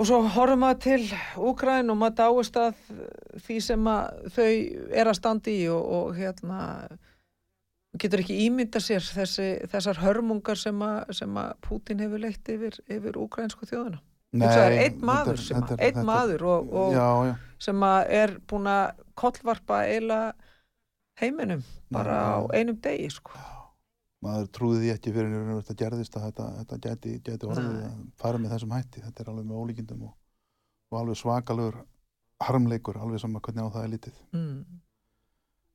[0.00, 1.06] og svo horfum maður til
[1.50, 2.82] Úkræn og maður dáist að
[3.46, 4.50] því sem að þau
[5.02, 6.60] er að standa í og, og hérna
[8.00, 12.78] getur ekki ímynda sér þessi, þessar hörmungar sem að, sem að Pútin hefur leitt yfir,
[12.88, 16.92] yfir úkrænsku þjóðuna það einn maður, er- sem að, þetta einn þetta maður og, og
[16.94, 17.34] Já, já.
[17.58, 20.34] sem að er búin að kollvarpa eiginlega
[21.20, 22.30] heiminum bara Já.
[22.30, 23.32] á einum degi sko.
[24.22, 27.94] Maður trúði því ekki fyrir en þetta gerðist að þetta, þetta gæti, gæti orðið að
[28.20, 29.00] fara með þessum hætti.
[29.06, 30.14] Þetta er alveg með ólíkindum og,
[30.92, 31.78] og alveg svakalur
[32.44, 34.20] harmleikur, alveg sama hvernig á það er lítið.
[34.36, 34.60] mm.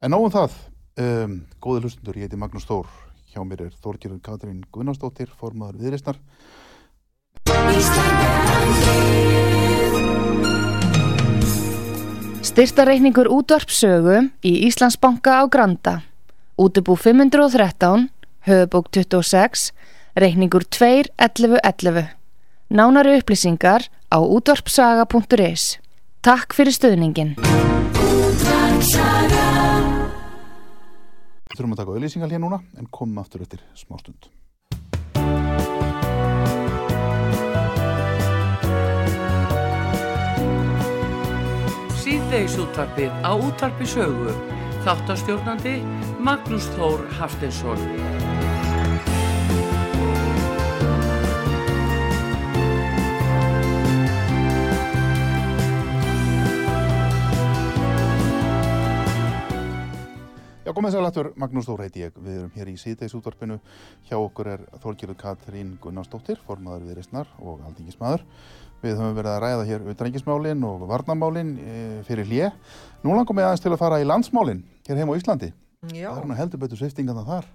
[0.06, 0.54] En nógum það,
[1.02, 2.86] um, góði hlustundur, ég heiti Magnús Þór,
[3.34, 6.20] hjá mér er Þórkjörður Katrín Gunnarsdóttir, formaður viðristar.
[12.56, 16.06] Styrtareikningur útvarpsögu í Íslandsbanka á Granda.
[16.56, 18.08] Útubú 513,
[18.48, 19.74] höfubók 26,
[20.16, 22.16] reikningur 2.11.11.
[22.72, 25.84] Nánari upplýsingar á útvarpsaga.is.
[26.24, 27.36] Takk fyrir stöðningin.
[31.52, 34.32] Þurfum að taka auðlýsingal hér núna, en komum aftur eftir smástund.
[34.32, 34.45] Síðdeis
[42.36, 44.34] útvarpið á útvarpi sögu.
[44.84, 45.78] Þáttastjórnandi
[46.20, 47.80] Magnús Þór Haftinsson.
[60.76, 62.18] Komið sér latur, Magnús Þór heiti ég.
[62.20, 63.56] Við erum hér í síðdeis útvarpinu.
[64.10, 68.26] Hjá okkur er Þórkjörður Katrín Gunnarsdóttir, formaður viðrisnar og aldingismadur.
[68.86, 72.50] Við höfum verið að ræða hér utrengismálin og varnamálin e, fyrir hlje.
[73.02, 75.52] Nú langum við aðeins til að fara í landsmálin hér heim á Íslandi.
[75.92, 76.10] Já.
[76.12, 77.54] Það er nú heldur betur sviftingan það þar.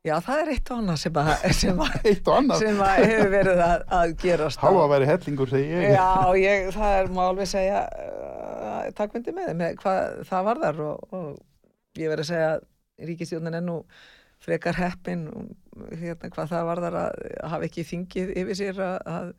[0.00, 1.96] Já, það er eitt og annað sem, að, sem, að,
[2.32, 5.90] og sem að hefur verið að, að gerast Hálfa væri hellingur, segi ég.
[5.92, 6.06] Já,
[6.40, 12.00] ég, það er má alveg segja uh, takkmyndi með, með hvað það varðar og, og
[12.00, 13.76] ég verið að segja að ríkistjónin er nú
[14.40, 15.26] frekar heppin
[16.00, 17.20] hérna, hvað það varðar að
[17.52, 19.30] hafa ekki þingið yfir sér að, að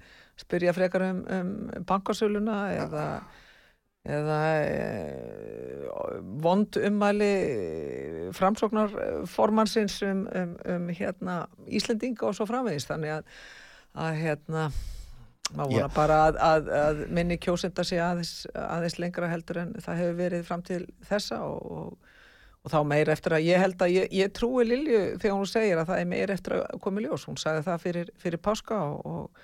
[0.42, 1.52] spyrja frekar um, um
[1.88, 3.06] bankasöluna eða,
[4.18, 4.86] eða e,
[6.44, 7.34] vond ummæli
[8.38, 8.96] framsóknar
[9.30, 13.38] formansins um, um, um hérna, Íslendinga og svo framvegist þannig að,
[14.08, 14.72] að hérna
[15.56, 15.94] maður vona Já.
[15.96, 20.46] bara að, að, að minni kjósenda sé aðeins, aðeins lengra heldur en það hefur verið
[20.48, 22.12] fram til þessa og, og,
[22.62, 25.82] og þá meira eftir að ég held að ég, ég trúi Lilju þegar hún segir
[25.82, 28.80] að það er meira eftir að koma í ljós hún sagði það fyrir, fyrir páska
[28.86, 29.44] og, og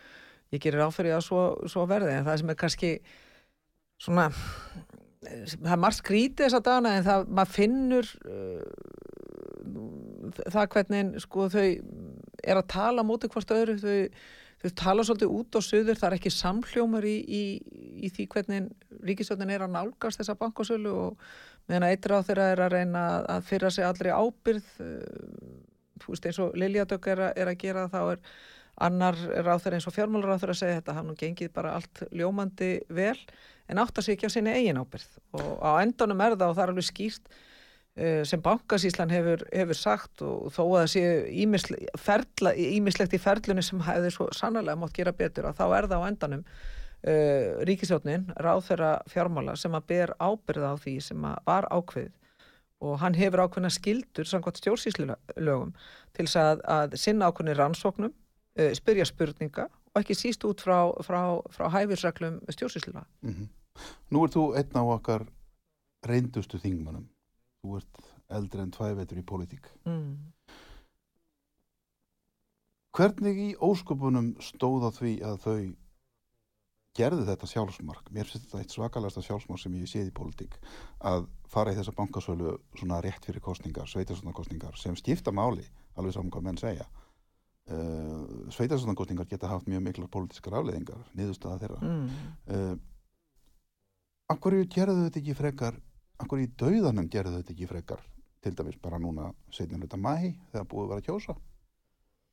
[0.55, 2.91] ég gerir áfyrir að svo, svo verði en það sem er kannski
[4.01, 4.27] svona
[5.27, 8.65] það er margt skrítið þessa dagana en það, maður finnur uh,
[10.53, 11.63] það hvernig sko þau
[12.47, 13.97] er að tala móti hvort öðru þau,
[14.61, 17.41] þau tala svolítið út og söður, það er ekki samhljómar í, í,
[18.07, 18.61] í því hvernig
[19.09, 21.11] ríkistjóðin er að nálgast þessa bankasölu og
[21.67, 23.03] meðan að eitthvað á þeirra er að reyna
[23.35, 24.91] að fyrra sig allri ábyrð uh,
[26.03, 28.19] þú veist eins og Liljadök er, að- er að gera þá er
[28.77, 33.17] annar ráþur eins og fjármálaráþur að segja þetta hann gengið bara allt ljómandi vel
[33.67, 36.57] en átt að sig ekki á sinni eigin ábyrð og á endanum er það og
[36.57, 37.31] það er alveg skýrt
[37.97, 41.05] eh, sem bankasíslan hefur, hefur sagt og þó að það sé
[41.43, 45.89] ýmisle- ferla- ýmislegt í ferlunni sem hefði svo sannlega mátt gera betur að þá er
[45.91, 46.45] það á endanum
[47.05, 52.13] uh, ríkisjónin, ráþurra fjármála sem að ber ábyrða á því sem var ákveðið.
[52.85, 55.71] Og hann hefur ákveðna skildur samkvæmt stjórnsýslulögum
[56.17, 58.13] til að, að sinna ákveðni rannsóknum,
[58.57, 61.21] uh, spyrja spurninga og ekki síst út frá, frá,
[61.53, 63.05] frá hæfirsreglum stjórnsýsluna.
[63.21, 63.49] Mhm.
[64.11, 65.27] Nú ert þú einn á okkar
[66.07, 67.07] reyndustu þingmannum.
[67.61, 69.69] Þú ert eldri en tvæ vetur í pólitík.
[69.87, 70.33] Mm.
[72.97, 75.59] Hvernig í ósköpunum stóð á því að þau
[76.97, 78.07] gerðu þetta sjálfsmark?
[78.09, 80.57] Mér finnst þetta eitt svakalasta sjálfsmark sem ég séð í pólitík
[81.05, 86.33] að fara í þessa bankasölu svona rétt fyrir kostningar, sveitarstofnarkostningar sem skipta máli, alveg saman
[86.33, 86.87] hvað menn segja.
[87.67, 91.79] Uh, sveitarstofnarkostningar geta haft mjög miklar pólitískar afleðingar, niðurstaða þeirra.
[91.83, 92.05] Mm.
[92.55, 92.77] uh,
[94.31, 95.75] Akkur gerðu þetta ekki frekar
[96.17, 98.01] Akkur í dauðanum gerðu þetta ekki frekar
[98.41, 101.35] til dæmis bara núna setjum hluta mæ þegar búið að vera kjósa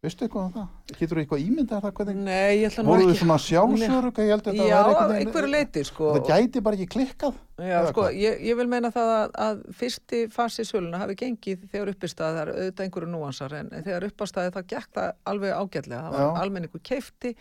[0.05, 0.67] Veistu eitthvað um það?
[0.99, 3.21] Getur þú eitthvað ímyndað það hvernig Nei, ég ætla nú voru þið ekki...
[3.23, 6.11] svona sjálfsörug ég held að þetta Já, væri einhvern veginn- einhverju leiti, sko.
[6.15, 10.23] Það gæti bara ekki klikkað Já, sko, ég, ég vil meina það að, að fyrsti
[10.35, 14.67] fasi söluna hafi gengið þegar uppistæði, það er auðvitað einhverju núansar, en þegar uppistæði það
[14.75, 16.43] gekk það alveg ágætlega, það var Já.
[16.45, 17.35] almenningu keifti,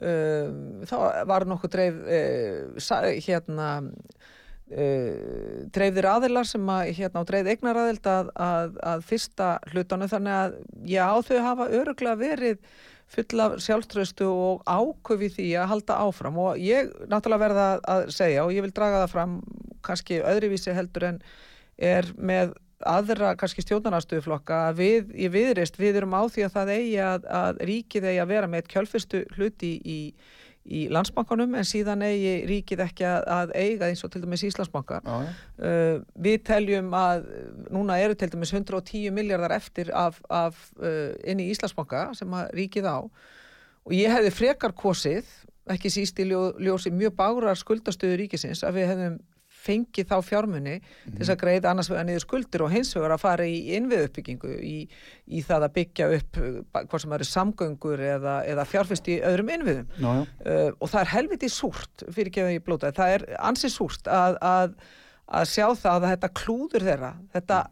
[0.00, 0.96] um, þá
[1.32, 2.00] var nokkuð dreif,
[2.84, 3.70] sa, hérna,
[4.72, 10.36] uh, dreifðir aðilar sem að, hérna, og dreifð eignaraðild að, að, að fyrsta hlutanu, þannig
[10.40, 10.60] að
[10.90, 12.60] já, þau hafa öruglega verið
[13.06, 16.38] full af sjálfströstu og áköfi því að halda áfram.
[16.42, 19.36] Og ég náttúrulega verða að segja og ég vil draga það fram
[19.86, 21.20] kannski öðruvísi heldur en
[21.76, 22.56] er með
[22.86, 27.28] aðra kannski stjórnarnarstöðuflokka að við í viðreist við erum á því að það eigi að,
[27.38, 30.00] að ríkið eigi að vera með kjölfyrstu hluti í, í
[30.90, 35.00] landsbankanum en síðan eigi ríkið ekki að, að eiga eins og til dæmis Íslandsbanka.
[35.06, 37.26] Uh, við teljum að
[37.74, 42.50] núna eru til dæmis 110 miljardar eftir af, af uh, inn í Íslandsbanka sem að
[42.58, 42.98] ríkið á
[43.86, 45.28] og ég hefði frekar kosið
[45.70, 49.16] ekki síst í ljó, ljósi mjög bárar skuldastöðu ríkisins að við hefðum
[49.66, 53.22] fengið þá fjármunni til þess að greiða annars vegar niður skuldir og hins vegar að
[53.24, 54.76] fara í innviðuppbyggingu í,
[55.26, 59.54] í það að byggja upp uh, hvað sem eru samgöngur eða, eða fjárfest í öðrum
[59.56, 59.88] innviðum.
[60.00, 64.10] Uh, og það er helviti súrt fyrir ekki að ég blóta, það er ansi súrt
[64.10, 64.76] að, að,
[65.40, 67.62] að sjá það að þetta klúður þeirra, þetta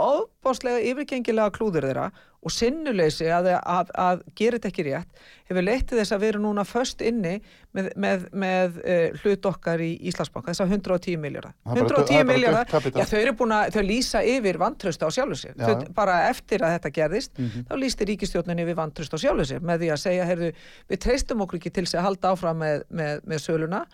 [0.00, 5.18] ofbáslega yfirgengilega klúður þeirra og sinnuleysi að, að, að gera þetta ekki rétt
[5.50, 7.34] hefur leitt til þess að erum núna först inni
[7.76, 11.90] með, með, með uh, hlut okkar í Íslandsbanka, þess að 110 miljardar Það er bara-
[11.90, 12.70] það er 110 bara miljardar,
[13.10, 15.08] þau eru búin að þau lýsa yfir vantröst á
[15.52, 17.66] Já, Þau, bara eftir að þetta gerðist Mhm.
[17.68, 20.50] þá lýsti ríkistjórnin yfir vantröst á sjálfu sér með því að segja, heyrðu,
[20.88, 23.84] við treystum okkur ekki til að halda áfram með, með, með söluna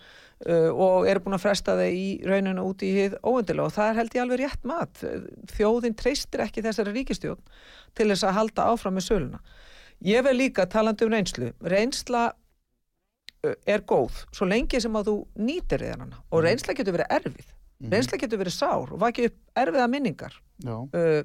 [0.45, 3.91] uh, og eru búin að fresta það í rauninu út í hið óendilega og það
[3.91, 5.03] er held ég alveg rétt mat.
[5.55, 7.41] Þjóðin treystir ekki þessari ríkistjórn
[7.97, 9.41] til þess að halda áfram með söluna.
[10.05, 15.17] Ég vel líka talandi um reynslu reynsla uh, er góð svo lengi sem að þú
[15.47, 16.21] nýtir þér hana.
[16.31, 17.53] Og reynsla getur verið erfið.
[17.91, 20.37] Reynsla getur verið sár og vakið upp erfiða minningar.
[20.65, 21.21] Uh,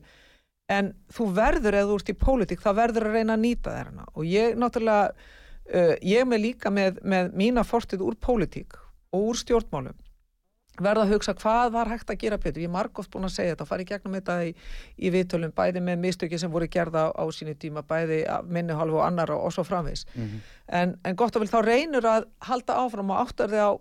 [0.73, 4.07] en þú verður eða þú ert í pólitík þá verður að reyna að nýta hana.
[4.17, 8.79] Og ég náttúrulega uh, ég með líka með, með mína fortið úr pólitík
[9.13, 9.99] og úr stjórnmálum
[10.83, 13.55] verða að hugsa hvað var hægt að gera betur ég er margóft búin að segja
[13.61, 14.53] þetta í gegnum þetta í,
[15.05, 18.97] í viðtölum, bæði með mistöki sem voru gerða á, á sínu tíma, bæði minni hálfu
[18.97, 20.41] og annara og svo framvis Mhm.
[20.69, 23.73] en, en gott og vel þá reynur að halda áfram og áttar þið á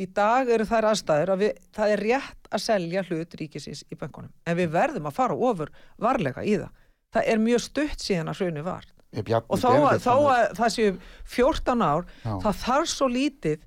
[0.00, 3.96] í dag eru þær aðstæður að við, það er rétt að selja hlut ríkisins í
[4.00, 6.72] bankunum en við verðum að fara ofur varlega í það
[7.12, 8.84] það er mjög stutt síðan að hrunni var
[9.52, 10.00] og þó að,
[10.32, 10.98] að það séu
[11.36, 12.32] 14 ár Já.
[12.44, 13.60] það þarf svo lítið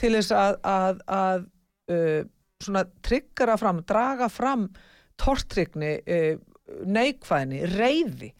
[0.00, 1.44] til þess að, að, að
[1.94, 2.22] uh,
[2.64, 4.68] svona tryggara fram, draga fram
[5.20, 6.38] tortrygni, uh,
[6.88, 8.32] neikvæðni, reyði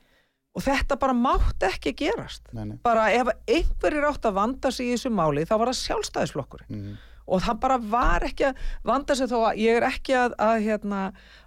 [0.55, 2.77] og þetta bara mátt ekki gerast Nei, nei.
[2.85, 6.95] bara ef einhverjir átt að vanda sig í þessu máli þá var það sjálfstæðisflokkur Mhm.
[7.27, 10.57] og það bara var ekki að vanda sig þó að ég er ekki að, að,
[10.67, 11.01] hérna,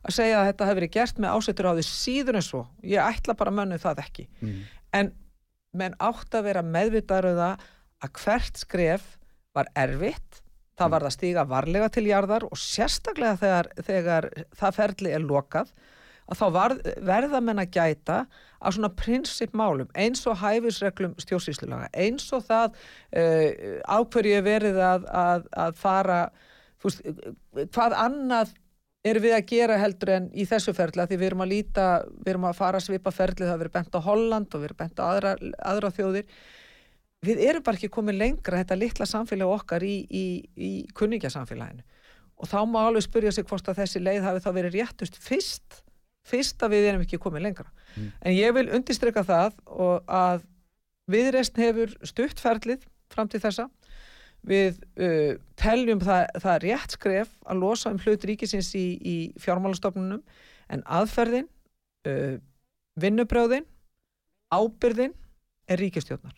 [0.04, 3.04] að segja að þetta hefur verið gert með ásettur á því síður en svo ég
[3.04, 4.62] ætla bara mönnu það ekki Mhm.
[4.94, 5.12] en
[5.74, 7.58] menn átt að vera meðvitaður um
[8.04, 9.17] að hvert skref
[9.58, 10.42] var erfitt.
[10.78, 14.28] Það var það stíga varlega til jarðar og sérstaklega þegar, þegar
[14.60, 15.72] það ferli er lokað
[16.28, 16.76] að þá var,
[17.08, 23.50] verða menn að gæta á svona prinsipmálum eins og hæfisreglum stjórnsýslulaga eins og það uh,
[23.88, 26.22] ákverju verið að, að, að fara
[26.84, 27.04] veist,
[27.74, 28.54] hvað annað
[29.08, 31.88] erum við að gera heldur en í þessu ferli að því við erum að líta,
[32.20, 35.00] við erum að fara að svipa ferli það verið bent á Holland og verið bent
[35.00, 35.36] á aðra,
[35.72, 36.40] aðra þjóðir
[37.26, 41.86] við erum bara ekki komið lengra þetta litla samfélag okkar í, í, í kunningjasamfélaginu.
[42.38, 45.82] Og þá má alveg spyrja sig hvort að þessi leið hafi þá verið réttust fyrst
[46.28, 47.72] fyrst að við erum ekki komið lengra.
[47.96, 48.12] Mm.
[48.22, 49.56] en ég vil undistrykka það
[50.12, 50.44] að
[51.10, 53.70] viðreist hefur stuttferðlið fram til þessa.
[54.48, 60.22] Við uh, teljum það, það rétt skref að losa um hlut ríkisins í, í fjármálastofnunum
[60.72, 61.48] en aðferðin
[62.08, 62.38] uh,
[63.00, 63.66] vinnubröðin
[64.54, 65.16] ábyrðin
[65.68, 66.38] er ríkistjónar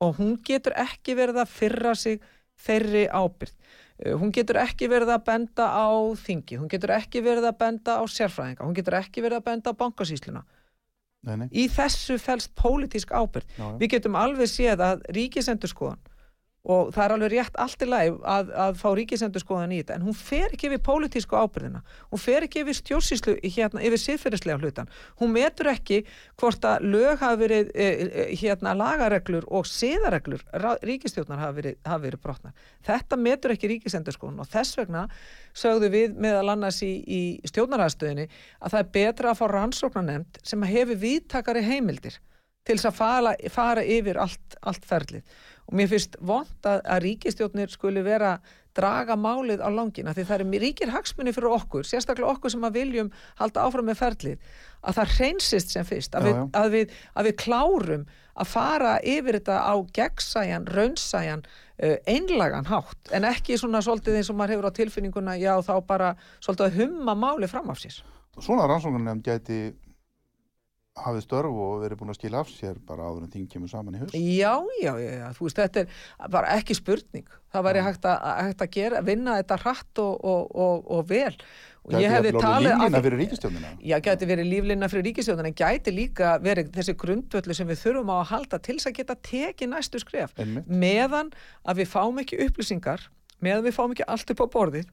[0.00, 2.22] og hún getur ekki verið að fyrra sig
[2.60, 5.88] þeirri ábyrð uh, hún getur ekki verið að benda á
[6.20, 9.74] þingi, hún getur ekki verið að benda á sérfræðinga, hún getur ekki verið að benda
[9.76, 10.44] á bankasýsluna
[11.20, 11.48] Nei, nei.
[11.52, 13.66] í þessu fælst pólitísk já.
[13.76, 16.00] við getum alveg séð að ríkisendurskoðan
[16.68, 20.04] og það er alveg rétt allt í læg að, að fá ríkisendurskoðan í þetta en
[20.04, 21.80] hún fer ekki yfir pólitísku ábyrðina
[22.10, 24.90] hún fer ekki yfir stjórnsýslu hérna, yfir siðferðislega hlutan
[25.22, 26.02] hún metur ekki
[26.40, 30.44] hvort að lög hafi verið e, e, hérna lagareglur og siðareglur
[30.84, 32.56] ríkistjórnar hafi verið, verið brotnar.
[32.84, 35.06] Þetta metur ekki ríkisendurskoðan og þess vegna
[35.56, 38.28] sögðu við meðal annars í, í stjórnarhanstöðinni
[38.60, 42.20] að það er betra að fá rannsóknarnemnd sem hefur viðtakari heimildir
[42.66, 45.24] til þess að fara, fara yfir allt, allt ferlið
[45.70, 48.38] og mér finnst vond að, að ríkistjórnir skuli vera
[48.76, 52.76] draga málið á langina því það er ríkir hagsmunni fyrir okkur sérstaklega okkur sem að
[52.78, 53.10] viljum
[53.40, 54.52] halda áfram með ferlið
[54.86, 56.44] að það reynsist sem fyrst að, Já, við, já.
[56.60, 58.06] að, við, að við klárum
[58.40, 64.30] að fara yfir þetta á gegnsæjan, raunsæjan uh, einlagan hátt en ekki svona svolítið eins
[64.32, 68.00] og maður hefur á tilfinninguna já þá bara svolítið að humma málið fram af sér
[68.40, 69.56] Svona rannsóknarnefnd gæti
[70.98, 73.94] hafið störf og verið búin að skila af sér bara áður en þing kemur saman
[73.94, 74.14] í haust.
[74.16, 77.28] Já, já, já, já, þú veist, þetta er bara ekki spurning.
[77.54, 81.32] Það væri hægt að, hægt að gera, vinna þetta hratt og, og, og, og vel.
[81.86, 83.70] Og Gæti ég hefði talið líflína að- fyrir ríkistjónina.
[83.80, 88.12] Já, gæti verið líflinna fyrir ríkisjóðan en gæti líka verið þessi grundvöldu sem við þurfum
[88.12, 90.68] á að halda til þess að geta tekið næstu skref Einmitt.
[90.68, 91.30] meðan
[91.64, 93.06] að við fáum ekki upplýsingar
[93.40, 94.90] meðan við fáum ekki allt upp á borðið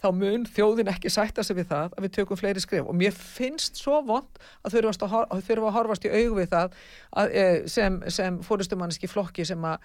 [0.00, 3.12] þá mun þjóðin ekki sætta sig við það að við tökum fleiri skref og mér
[3.16, 6.76] finnst svo vond að þurfum að, horfast í augu við það
[7.20, 9.78] að, eh, sem, sem fórustumanniski flokki sem að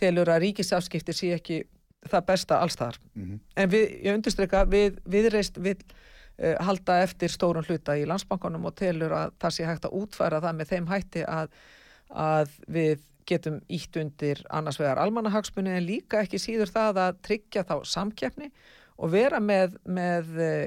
[0.00, 1.62] telur að ríkisafskipti sé ekki
[2.08, 3.40] það besta allstaðar Mhm.
[3.56, 5.76] en við, ég undirstryka, við, viðreist vil
[6.42, 10.40] uh, halda eftir stórun hluta í landsbankanum og telur að það sé hægt að útfæra
[10.42, 11.48] það með þeim hætti að,
[12.10, 17.62] að við getum ítt undir annars vegar almannahagsmunni en líka ekki síður það að tryggja
[17.68, 18.50] þá samkeppni
[19.02, 20.66] og vera með, með uh,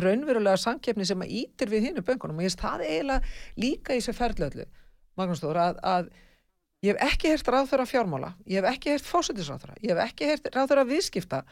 [0.00, 4.00] raunverulega samkeppni sem að ítir við hinnu böngunum og ég veist það eiginlega líka í
[4.00, 4.68] þessu ferðlöðlu
[5.18, 6.10] Magnús Þór að, að
[6.84, 10.48] ég hef ekki heyrt ráðþöra fjármála, ég hef ekki heyrt fósutisráðþöra, ég hef ekki heyrt
[10.54, 11.42] ráðþöra viðskipta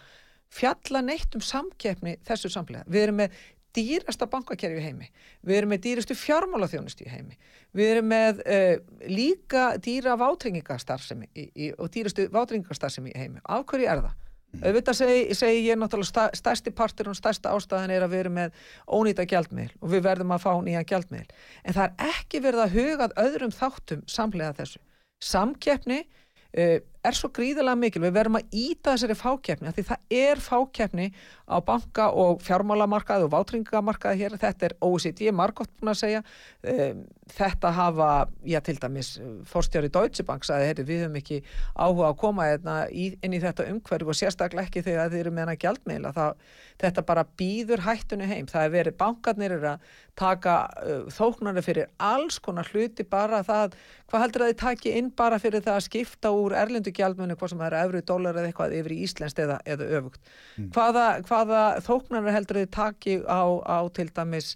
[0.53, 2.89] fjalla neitt um samkeppni þessu samfélag.
[2.91, 3.37] Við erum með
[3.73, 5.07] dýrasta bankakerfi heimi,
[5.41, 7.39] við erum með dýrastu fjármálaþjónustu í heimi,
[7.73, 8.75] við erum með uh,
[9.09, 13.41] líka dýra í, og dýrastu vátringingastarfsemi í heimi.
[13.49, 14.19] Af hverju er það?
[14.61, 19.25] Auðvitað segi, segi ég náttúrulega stærsti partur og stærsta ástæðan er að erum með ónýta
[19.29, 21.31] gjaldmiðl og við verðum að fá nýja gjaldmiðl.
[21.65, 24.83] En það er ekki verið að hugað öðrum þáttum samlega þessu.
[25.25, 30.19] Samkeppni uh, er svo gríðilega mikil, við verðum að íta þessari fákeppni, af því það
[30.23, 31.07] er fákeppni
[31.51, 36.23] á banka og fjármálamarkaði og vátringamarkaði hér, þetta er OECD margótt búin að segja,
[36.63, 38.11] um, þetta hafa,
[38.47, 39.11] já til dæmis
[39.51, 41.41] fórstjóri Deutsche Bank sagði, heyrðu, við höfum ekki
[41.75, 45.35] áhuga að koma hérna í, inn í þetta umhverju og sérstaklega ekki þegar þið eru
[45.35, 46.47] með hana gjaldmiðla, það,
[46.85, 51.91] þetta bara býður hættunni heim, það er verið, bankarnir eru að taka uh, þóknarnir fyrir
[51.99, 53.79] alls konar hluti bara það,
[54.13, 57.53] hvað heldur að þið taki inn bara fyrir það að skipta úr erlendu gjaldmunni, hvað
[57.53, 60.35] sem það eru efri dólar eða eitthvað yfir í Íslenskt eða, eða öfugt.
[60.75, 64.53] Hvaða, hvaða þóknarnir heldur þið taki á, á til dæmis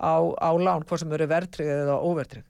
[0.00, 2.46] á, á lán, hvað sem eru verðtrygg eða óverðtrygg.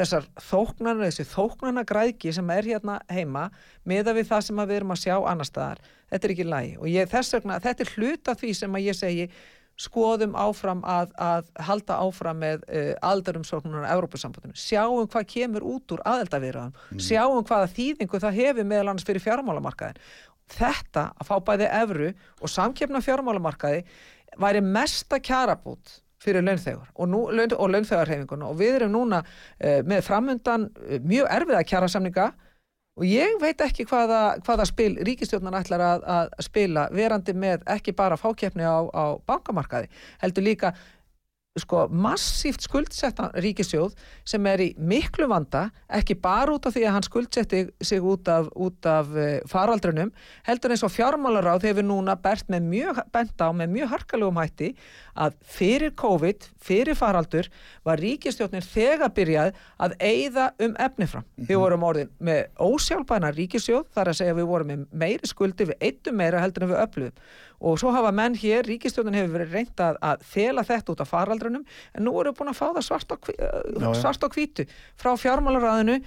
[0.00, 3.48] Þessar þóknarnir, þessi þóknarnagræðki sem er hérna heima,
[3.84, 6.88] miða við það sem við erum að sjá annar staðar, þetta er ekki lægi og
[6.88, 9.26] ég, þess vegna, þetta er hluta því sem að ég segi
[9.80, 14.56] skoðum áfram að, að halda áfram með uh, aldarumsóknunar á Evrópusambandinu.
[14.58, 16.76] Sjáum hvað kemur út úr aðeldavirðan.
[17.00, 19.98] Sjáum hvaða þýðingu það hefur meðal annars fyrir fjármálamarkaðin.
[20.52, 22.12] Þetta að fá bæði evru
[22.42, 23.84] og samkefna fjármálamarkaði
[24.40, 30.04] væri mesta kjarabút fyrir launþegur og, laun, og launþegarhefinguna og við erum núna uh, með
[30.06, 32.28] framundan uh, mjög erfiða kjarasamninga
[32.98, 37.94] og ég veit ekki hvaða, hvaða spil ríkistjórnan ætlar að, að spila verandi með ekki
[37.96, 39.88] bara fákeppni á, á bankamarkaði
[40.24, 40.74] heldur líka
[41.60, 43.92] sko massíft skuldsetta ríkisjóð
[44.28, 48.28] sem er í miklu vanda ekki bara út af því að hann skuldsetti sig út
[48.32, 50.12] af, út af uh, faraldrunum
[50.48, 52.16] heldur eins og fjármálaráð hefur núna
[52.48, 54.72] með mjög, bent á með mjög harkalegum hætti
[55.12, 57.48] að fyrir COVID, fyrir faraldur
[57.84, 59.52] var ríkistjórnir þegar byrjað
[59.82, 61.26] að eigða um efni fram.
[61.36, 65.88] Við vorum orðin með ósjálfbæna ríkisjóð, þar að segja við vorum með meiri skuldi, við
[65.88, 67.24] eittum meira heldur en við öfluðum
[67.62, 71.64] og svo hafa menn hér, ríkistjórnin hefur verið reynd að, fela þetta út af faraldrunum
[71.94, 73.88] en nú eru búin að fá það svart á, já.
[74.00, 74.66] svart á hvítu
[74.98, 76.00] frá fjármálaráðinu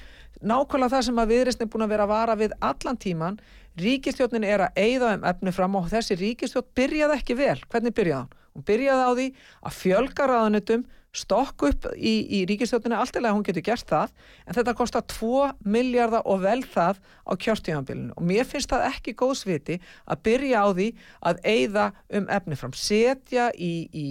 [0.44, 3.40] nákvæmlega það sem að viðreisn er búin að vera að vara við allan tíman
[3.80, 8.26] ríkistjórnin er að eigða um efni fram og þessi ríkistjórn byrjaði ekki vel hvernig byrjaði
[8.26, 8.42] hann?
[8.56, 9.28] Hún byrjaði á því
[9.68, 10.86] að fjölga ráðanutum
[11.16, 14.12] stokk upp í, í ríkistjórninu alltilega hún getur gert það
[14.46, 19.16] en þetta kostar 2 miljardar og vel það á kjörtíðanbílinu og mér finnst það ekki
[19.22, 19.78] góðsviti
[20.12, 20.88] að byrja á því
[21.32, 21.86] að eigða
[22.20, 24.08] um efni fram setja í, í,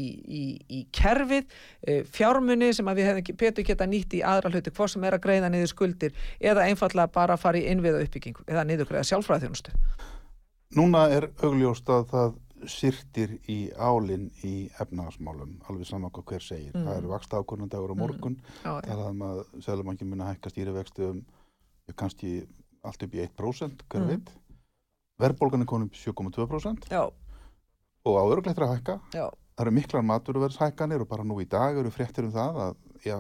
[0.64, 4.95] í, kerfið e, fjármunni sem við hefðum ekki betur geta nýtt í aðra hluti hvort
[4.95, 8.66] sem er að greiða niður skuldir eða einfallega bara að fara í innviða uppbyggingu eða
[8.68, 9.76] niður greiða sjálfræðþjónustu
[10.74, 12.32] Núna er augljóst að það
[12.71, 16.73] syrtir í álinn í efnagasmálum, alveg saman hvað hver segir.
[16.75, 16.85] Mm.
[16.89, 21.07] Það eru vaksta ákvörnundagur á morgun, Já, það er um að Sælumankin muni hækka stýrivexti
[21.11, 21.21] um
[21.89, 22.33] ja, kannski
[22.85, 24.09] allt upp í 1% hver Mm.
[24.15, 24.33] veit.
[25.21, 27.05] Verðbólgan er konum 7,2% já,
[28.05, 29.01] og á örgleitur að hækka.
[29.15, 32.77] já, Það eru miklar maturverðshækkanir og bara nú í dag eru fréttir um það að
[33.07, 33.19] já,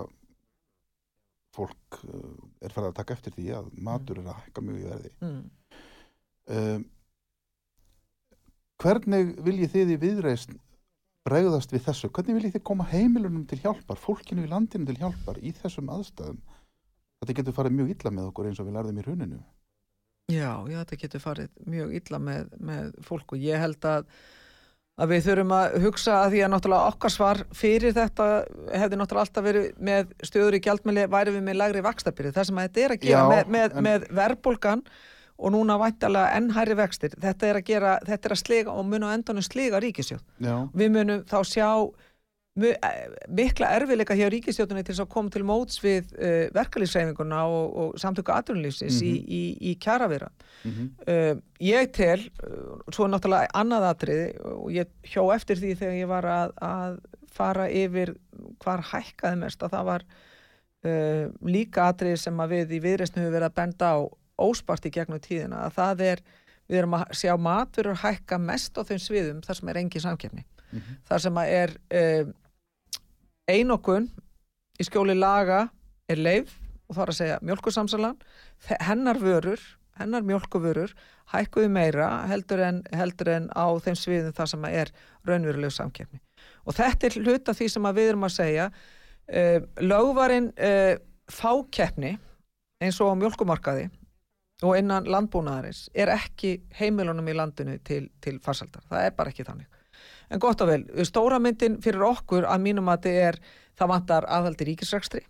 [1.54, 2.34] fólk uh,
[2.64, 5.12] er farið að taka eftir því að matur er að hækka mjög í verði.
[5.22, 5.44] mm.
[6.44, 6.82] Um,
[8.82, 10.54] hvernig viljið þið í viðreist
[11.24, 12.10] bregðast við þessu?
[12.12, 16.40] Hvernig viljið þið koma heimilunum til hjálpar, fólkinu í landinu til hjálpar í þessum aðstæðum?
[17.22, 19.38] Þetta getur farið mjög illa með okkur eins og við lærðum í hruninu.
[20.32, 24.06] Já, já, þetta getur farið mjög illa með, með fólk og ég held að,
[25.00, 28.28] að við þurfum að hugsa að því að náttúrulega okkar svar fyrir þetta
[28.72, 32.60] hefði náttúrulega alltaf verið með stöður í gjaldmæli væri við með lægri vakstabyrði það sem
[32.62, 34.84] að þetta er að gera Já, með, með, en- með verðbólgan
[35.38, 37.14] og núna væntalega enn hærri vextir.
[37.20, 40.56] Þetta er að gera, þetta er að sliga og mun á endanum sliga ríkisjóð Já,
[40.74, 41.68] við munum þá sjá
[42.62, 47.98] eh, mikla erfiðleika hjá ríkistjórnunni til að koma til móts við uh, verkalýsreifinguna og, og
[48.00, 50.30] samtöku atvinnulífsins í, í, í kjaravera.
[50.64, 52.22] mm Uh, ég tel,
[52.92, 56.96] svo náttúrulega annað atriði og ég hjó eftir því þegar ég var að, að
[57.34, 58.14] fara yfir
[58.62, 63.36] hvar hækkaði mest að það var uh, líka atriði sem að við í viðreistinu hefur
[63.38, 63.98] verið að benda á
[64.40, 66.24] óspart í gegnum tíðina að það er,
[66.68, 70.44] við erum að sjá matverur hækka mest á þeim sviðum þar sem er engin samkeppni.
[70.74, 70.98] Mhm.
[71.06, 72.34] þar sem að er um,
[73.50, 74.10] einokun
[74.80, 75.68] í skjóli laga
[76.10, 76.56] er leif
[76.88, 78.16] og það er að segja mjölkusamsalan
[78.82, 79.60] hennar vörur,
[79.98, 80.92] hennar mjölkuvörur
[81.32, 84.92] hækkuðu meira heldur en, heldur en á þeim sviðum þar sem að er
[85.28, 86.20] raunveruleg samkeppni.
[86.66, 90.94] Og þetta er hluta því sem við erum að segja uh, lögvarinn uh,
[91.30, 92.16] fákeppni
[92.82, 93.88] eins og á mjölkumarkaði
[94.64, 99.46] og innan landbúnaðarins er ekki heimilunum í landinu til, til farsaldar, það er bara ekki
[99.46, 99.68] þannig.
[100.32, 103.40] En gott og vel, stóra myndin fyrir okkur að mínum að þetta er,
[103.78, 105.24] það vantar aðhaldi ríkisrækstri,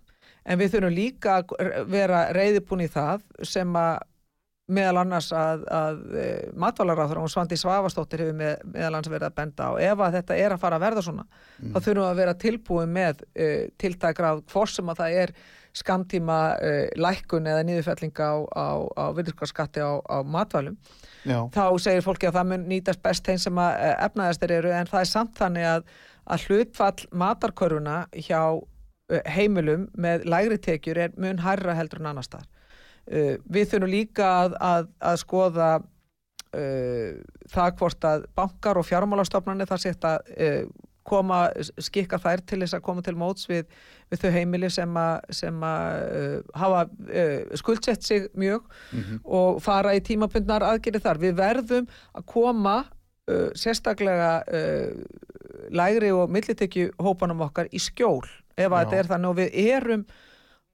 [0.45, 1.55] en við þurfum líka að
[1.91, 4.03] vera reyðibúin í það sem að
[4.72, 6.28] meðal annars að, að e,
[6.61, 9.72] matválaráður og Svandi Svavastóttir hefur með, meðal annars verið að benda á.
[9.91, 11.24] Ef að þetta er að fara að verða svona,
[11.59, 13.49] þá þurfum við að vera tilbúin með e,
[13.82, 15.35] tiltækrað hvort sem að það er
[15.75, 20.77] skamtíma e, lækkun eða niðurfelling á, á, á virðskarskatti á, á matvælum
[21.27, 24.75] já, þá segir fólki að það mun nýtast best þeim sem að eh, efnaðastir eru
[24.75, 25.89] en það er samt þannig að,
[26.31, 28.41] að hlutfall matarkörfuna hjá
[29.11, 32.51] eh, heimilum með lægri tekjur er mun hærra heldur en annar staðar.
[33.05, 35.66] Uh, við þurfum líka að, að, að skoða
[36.57, 37.11] uh,
[37.53, 40.62] það hvort að bankar og fjármálastofnarnir það uh,
[41.07, 41.40] koma,
[41.82, 43.68] skikka þær til þess að koma til móts við,
[44.12, 45.38] við þau heimili sem að,
[45.70, 51.22] uh, hafa uh, skuldsett sig mjög mhm, og fara í tímabundnar aðgerið þar.
[51.22, 54.92] Við verðum að koma uh, sérstaklega uh,
[55.74, 58.24] lægri og millitekju hópanum okkar í skjól
[58.55, 59.32] ef að þetta er þannig.
[59.32, 60.07] Og við erum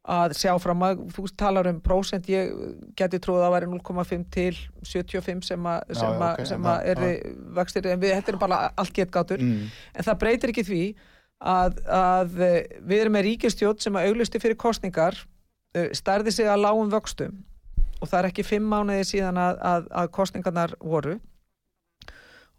[0.08, 2.54] að sjá fram að, þú talar um prósent, ég
[2.96, 4.54] geti trúið að það væri 0,5 til
[4.88, 8.32] 75 sem að, sem að, ok, sem en að það- er vextir, en við, þetta
[8.32, 10.82] er bara allt getgátur mm, en það breytir ekki því
[11.40, 15.16] að, að við erum með ríkistjótt sem að auglisti fyrir kostningar
[15.74, 17.38] eh, stærði sig að lágum vöxtum.
[18.00, 21.18] Og það er ekki fimm mánuði síðan að, að, að kostningarnar voru.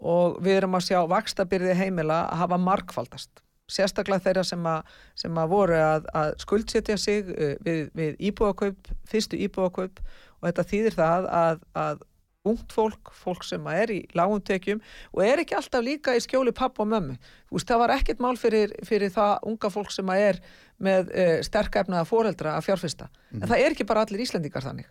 [0.02, 4.94] Og við erum að sjá vakstabyrði heimila að hafa markfaldast sérstaklega þeirra sem að,
[5.24, 10.70] sem að voru að, að skuldsetja sig uh, við, við íbúakaup, fyrstu íbúakaup og þetta
[10.72, 12.08] þýðir það að, að
[12.48, 14.80] ungt fólk, fólk sem er í lágum tekjum
[15.14, 17.18] og er ekki alltaf líka í skjóli pappa og mömmu.
[17.50, 20.42] Þú veist, það var ekkert mál fyrir, fyrir það unga fólk sem er
[20.82, 23.12] með uh, sterkefnaða foreldra að fjárfesta.
[23.38, 24.90] En það er ekki bara allir Íslendingar þannig.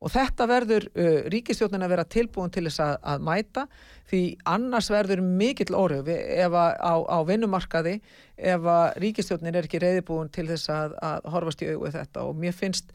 [0.00, 3.66] Og þetta verður uh, ríkistjórnin að vera tilbúin til þess að, að mæta
[4.08, 7.96] því annars verður mikill orðu ef að á, á vinnumarkaði
[8.36, 12.40] ef að ríkistjórnin er ekki reyðibúin til þess að, að horfast í augu þetta og
[12.40, 12.94] mér finnst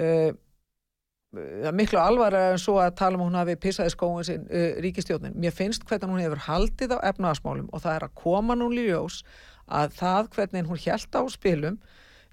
[0.00, 0.30] uh,
[1.36, 5.36] er miklu alvara en svo að tala um hún hafi pissaði skóin sin uh, ríkistjórnin.
[5.38, 9.20] Mér finnst hvernig hún hefur haldið á efnaðasmálum og það er að koma nú ljós
[9.70, 11.76] að það hvernig hún held á spilum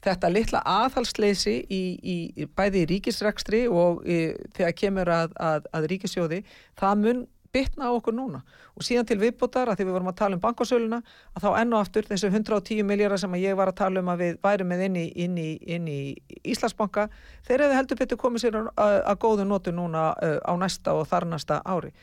[0.06, 4.20] þetta litla aðhalsleysi í, í, bæði í ríkisrekstri og í,
[4.58, 6.43] þegar kemur að, að, að ríkisjóði,
[6.78, 8.41] það mun bitna á okkur núna.
[8.78, 11.00] Og síðan til viðbútar að því við vorum að tala um bankasöluna
[11.34, 14.24] að þá enn og aftur þessu 110 miljardar sem ég var að tala um að
[14.24, 16.00] við værum með inn í, inn í, inn í
[16.43, 17.08] Íslandsbanka
[17.48, 21.08] þeir hefur heldur betur komið sér að, að góðu nótu núna uh, á næsta og
[21.10, 21.93] þar næsta ári.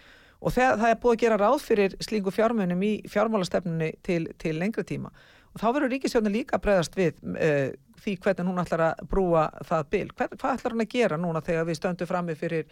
[0.44, 4.58] Og það, það er búið að gera ráð fyrir slíku fjármunum í fjármálastefnunni til, til
[4.58, 5.12] lengri tíma.
[5.54, 7.70] Og þá verður ríkisjónin líka bregðast við uh,
[8.02, 10.08] því hvernig hún ætlar að brúa það bil.
[10.14, 12.66] Hvað, hvað ætlar hann að gera núna þegar við stöndum frammi fyrir,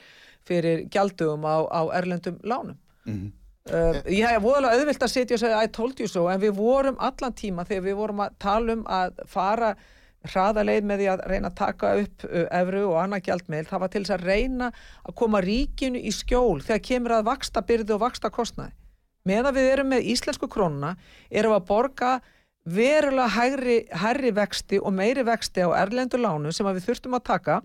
[0.49, 2.77] fyrir gjaldugum á, á erlendum lánum?
[3.07, 3.33] Mm -hmm.
[3.75, 6.55] uh, ég hef voðalega auðvilt að sitja og segja I told you so en við
[6.57, 9.75] vorum allan tíma þegar við vorum að tala um að fara
[10.23, 13.89] hraðaleið með því að reyna að taka upp uh, efru og annað gjaldmeil, það var
[13.89, 18.05] til þess að reyna að koma ríkinu í skjól þegar kemur að vaksta byrði og
[18.05, 18.73] vaksta kostnaði.
[19.25, 20.97] Meðan við erum með íslensku krónuna,
[21.31, 22.20] erum að borga
[22.65, 27.61] verulega hægri, hægri vexti og meiri vexti á erlendur lánu sem við þurftum að taka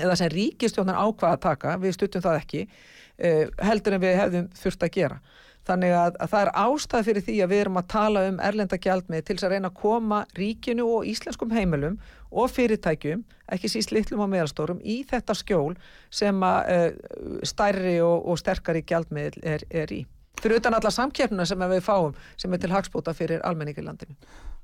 [0.00, 4.46] eða sem ríkistjónan ákvaða að taka, við stuttum það ekki uh, heldur en við hefðum
[4.56, 5.18] þurft að gera.
[5.62, 8.78] Þannig að, að það er ástæð fyrir því að við erum að tala um erlenda
[8.82, 12.00] gjaldmið til þess að reyna að koma ríkinu og íslenskum heimilum
[12.32, 13.22] og fyrirtækjum,
[13.52, 15.76] ekki síst litlum og meðalstórum í þetta skjól
[16.10, 20.02] sem að uh, stærri og, og sterkari gjaldmið er, er í
[20.40, 24.16] fyrir utan alla samkjörnuna sem við fáum sem er til hagspóta fyrir almenningi landinu.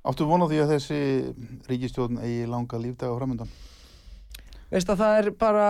[0.08, 1.00] Áttu vonað því að þessi
[1.68, 3.50] ríkistjórn eigi langa lífdaga framöndan?
[4.72, 5.68] Veist að það er bara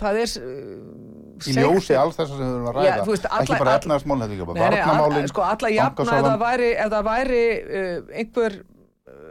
[0.00, 0.34] það er
[1.50, 4.48] í ljósi alls þess að við höfum að ræða já, veist, alla, ekki bara ekki
[4.48, 8.56] bara varnamálinn sko alla jafna ef það væri, ef það væri uh, einhver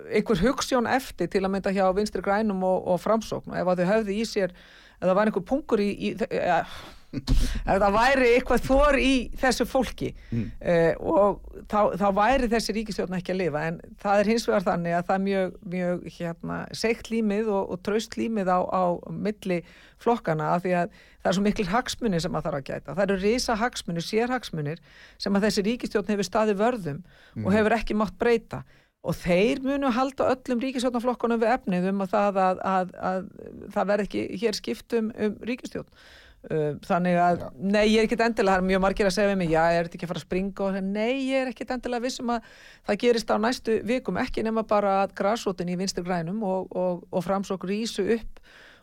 [0.09, 3.89] einhver hugssjón eftir til að mynda hjá vinstri grænum og, og framsókn og ef þau
[3.93, 6.79] höfðu í sér ef það var einhver punkur í, í ef
[7.09, 10.45] það væri eitthvað þor í þessu fólki mm.
[10.61, 14.65] uh, og þá, þá væri þessi ríkistjórn ekki að lifa en það er hins vegar
[14.67, 18.83] þannig að það er mjög, mjög hérna, seikt límið og, og traust límið á, á
[19.09, 19.61] milli
[19.99, 22.93] flokkana af því að það er svo mikil hagsmunir sem að það þarf að gæta.
[22.93, 24.83] Það eru risa hagsmunir, sérhagsmunir
[25.19, 27.43] sem að þessi ríkistjórn hefur staði vörðum mm.
[27.43, 28.61] og hefur ekki mátt breyta
[28.99, 33.29] og þeir munu halda öllum ríkistjórnaflokkunum við efnið um að það, að, að, að,
[33.75, 37.49] það verð ekki hér skiptum um ríkistjórn Uh, þannig að, já.
[37.59, 39.81] nei, ég er ekkert endilega það er mjög margir að segja við mig, já, ég
[39.81, 42.47] er ekki að fara að springa og nei, ég er ekkert endilega vissum að
[42.87, 47.03] það gerist á næstu vikum, ekki nema bara að græsótin í vinstur grænum og, og,
[47.11, 48.39] og framsók rýsu upp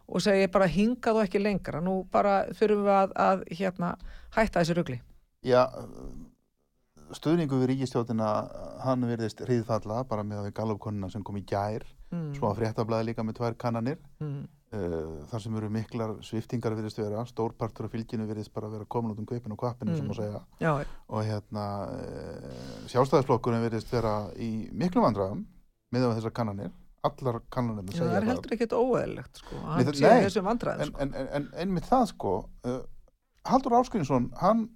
[0.06, 1.80] og segja bara hingað og ekki lengra.
[1.82, 3.92] Nú bara þurfum við að, að hérna,
[4.36, 5.00] hætta þessu rugli.
[5.46, 5.64] Já,
[7.16, 8.30] stuðningu við ríkistjóðina
[8.84, 12.30] hann verðist hriðfalla bara með að við galupkonuna sem kom í gær mm.
[12.40, 14.44] að fréttablaði líka með tvær kannanir mm
[14.74, 19.12] Uh, þar sem eru miklar sviftingar virðist vera, stórpartur af fylginu virðist bara vera komin
[19.12, 19.98] út um kaupinu og kvapinu mm.
[20.00, 20.72] sem að segja Já.
[21.06, 22.56] og hérna uh,
[22.90, 25.44] sjálfstæðisflokkurinn virðist vera í miklu vandraðum
[25.94, 26.74] með þessar kannanir
[27.06, 31.00] allar kannanir Já, það er heldur ekkert óeðlegt sko, hann sé þessum vandraðum sko.
[31.06, 32.34] En, en, en, en með það sko
[32.66, 32.82] uh,
[33.46, 34.66] Haldur Áskrinsson, hann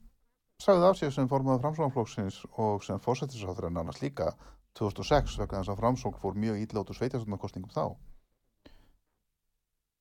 [0.63, 4.31] sagði af sig sem formuða framsóknarflokksins og sem fórsættisáþur en annars líka
[4.79, 7.85] 2006 vegna þess að framsókn fór mjög ídlótu sveitastunarkostningum þá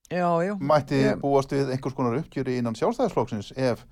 [0.09, 0.53] já, já.
[0.59, 1.21] mætti ég...
[1.21, 3.85] búast við einhvers konar uppgjöri innan sjálfstæðisflokksins ef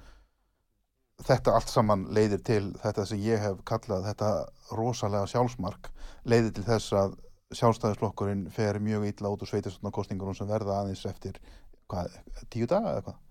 [1.27, 4.31] þetta allt saman leiðir til þetta sem ég hef kallað þetta
[4.77, 5.89] rosalega sjálfsmark
[6.29, 7.15] leiðir til þess að
[7.57, 11.39] sjálfstæðisflokkurinn fer mjög illa út úr sveitistunarkostningunum sem verða aðeins eftir
[11.87, 12.11] hvað,
[12.53, 13.23] tíu daga eða hvað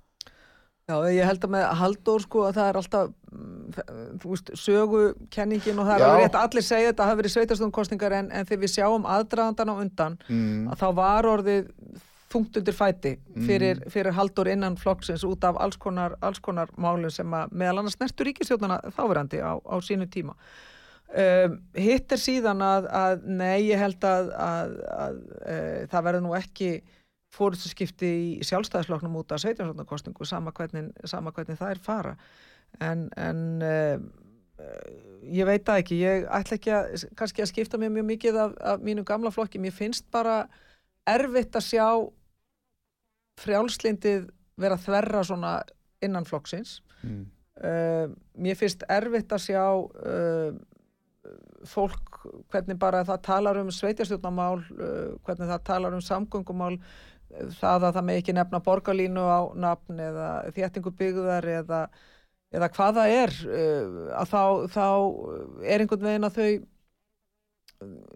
[0.86, 5.80] Já, ég held að með Halldór sko að það er alltaf, mm, þú veist, sögukenningin
[5.82, 8.46] og það er rétt að allir segja þetta að það hafi verið sveitastunarkostningar en, en
[8.46, 10.68] þegar við sjáum aðdraðandan á undan mm.
[10.70, 11.72] að þá var orðið
[12.30, 13.90] þungt undir fæti fyrir, mm.
[13.96, 17.98] fyrir haldur innan flokksins út af alls konar, alls konar málun sem að meðal annars
[17.98, 20.38] nertu ríkistjóðana þáverandi á, á sínu tíma.
[21.06, 25.58] Um, hitt er síðan að, að nei, ég held að, að, að e,
[25.90, 26.70] það verður nú ekki
[27.36, 30.52] fórhundskipti í sjálfstæðisflokknum út af sveitjánsvöldnarkostningu sama
[31.04, 32.14] sama hvernig það er fara.
[32.82, 33.74] En, en e,
[35.26, 38.54] ég veit það ekki, ég ætla ekki að kannski að skipta mér mjög mikið af,
[38.72, 40.44] af mínu gamla flokki, mér finnst bara
[41.06, 41.88] erfitt að sjá
[43.40, 45.56] frjálslindið vera þverra svona
[46.04, 46.80] innan flokksins.
[47.04, 47.26] Mm.
[47.60, 48.06] uh,
[48.40, 50.56] mér finnst erfitt að sjá uh,
[51.66, 52.22] fólk
[52.52, 56.78] hvernig bara það talar um sveitjastjórnamál uh, hvernig það talar um samgöngumál.
[56.80, 57.15] uh,
[57.58, 61.82] það að það með ekki nefna borgarlínu á nafn eða þéttingu byggðar eða,
[62.54, 64.42] eða hvað það er uh, að þá,
[64.76, 64.86] þá
[65.66, 66.50] er einhvern veginn að þau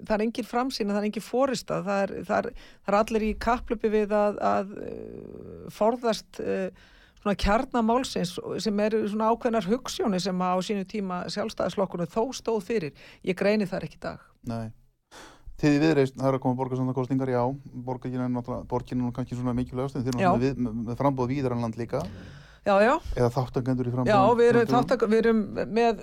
[0.08, 3.26] það er engin framsýn það er engin fórista það er, það er, það er allir
[3.26, 6.70] í kaplöpi við að, að uh, forðast uh,
[7.20, 13.08] svona kjarnamálsins sem eru svona ákveðnar hugssjóni sem á sínu tíma sjálfstæðislokkunum þó stóð fyrir.
[13.26, 14.22] Ég greini þar ekki dag.
[14.48, 14.70] Nei.
[15.60, 17.40] Þið viðreist, það er að koma borgarstofnarkostingar, já,
[17.84, 21.76] borgin er náttúrulega kannski svona mikilvægast, en þið er náttúrulega við, með, með frambóð víðaranland
[21.76, 22.00] líka.
[22.64, 22.94] Já, já.
[23.16, 24.12] Eða þáttangendur í frambóð.
[24.12, 26.00] Já, við erum, þáttak, við erum með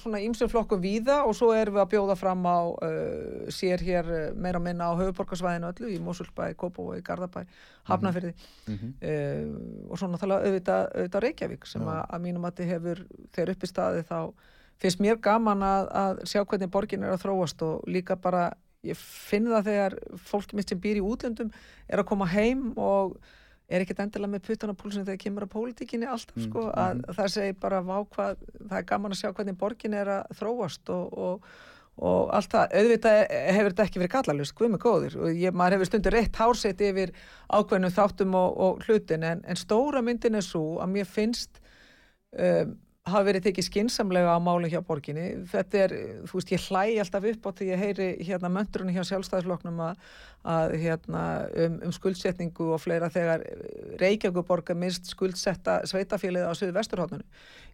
[0.00, 4.10] svona ímsum flokkum víða og svo erum við að bjóða fram á uh, sér hér
[4.12, 7.46] uh, meira minna á höfuborgarsvæðinu öllu í Mosulbæ, Kópavói, Garðabæ
[7.88, 8.92] Hafnafyrði mm -hmm.
[9.00, 13.54] uh, og svo náttúrulega auðvitað, auðvitað Reykjavík sem að, að mínum að þið hefur þegar
[13.56, 14.36] upp
[14.76, 18.50] finnst mér gaman að, að sjá hvernig borgin er að þróast og líka bara
[18.90, 21.52] ég finn það þegar fólk mitt sem býr í útlöndum
[21.86, 23.16] er að koma heim og
[23.66, 26.92] er ekkert endilega með puttan á púlsinu þegar kemur á pólitíkinni alltaf sko, mm, að
[26.98, 27.16] mm.
[27.18, 31.16] það segir bara vákvað, það er gaman að sjá hvernig borgin er að þróast og,
[31.26, 31.50] og,
[32.06, 33.18] og allt það, auðvitað
[33.56, 36.86] hefur þetta ekki verið gallalust, hvað með góðir og ég, maður hefur stundur rétt hársett
[36.86, 37.14] yfir
[37.50, 41.58] ákveðnum þáttum og, og hlutin en, en stóra myndin er svo að mér finnst
[42.38, 42.76] um,
[43.06, 45.26] hafa verið tekið skinsamlega á málinn hjá borginni.
[45.50, 45.94] Þetta er,
[46.26, 50.00] þú veist, ég hlæ alltaf upp á því ég heyri hérna möndrunni hjá sjálfstæðsloknum að,
[50.46, 51.22] að hérna
[51.64, 53.44] um, um skuldsetningu og fleira þegar
[54.00, 57.26] Reykjavíkuborg er minnst skuldsetta sveitafélagið á söðu vesturhóttinu.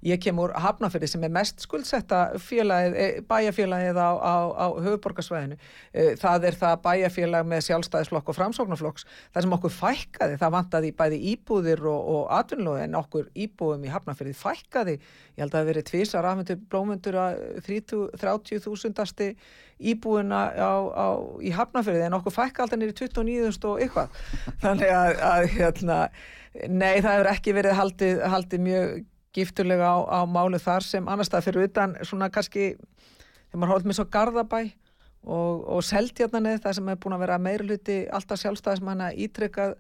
[0.03, 5.59] Ég kemur Hafnafjörði sem er mest skuldsetta félagið, bæjafélagið á, á, á höfuborgarsvæðinu.
[5.93, 9.07] E, það er það bæjafélag með sjálfstæðslokk og framsóknarflokks.
[9.31, 13.93] Það sem okkur fækkaði, það vantaði bæði íbúðir og, og atvinnlóði en okkur íbúðum í
[13.95, 14.99] Hafnafjörði fækkaði
[15.33, 19.31] ég held að það verið tvísar afhendur blómundur að 30.000
[19.83, 21.07] íbúina á, á,
[21.41, 24.09] í Hafnafjörði en okkur fækka alltaf nýri 29.000 og eitthvað
[24.63, 25.97] þannig að, að hérna,
[26.69, 28.93] nei það hefur ekki verið haldið, haldið mjög
[29.33, 33.91] gifturlega á, á málu þar sem annar stað fyrir utan svona kannski þegar maður hóðið
[33.91, 39.13] með svo Garðabæ og, og Seltjarnanið það sem hefur búin að vera meirluti alltaf sjálfstæðismanna
[39.25, 39.77] ítrykkað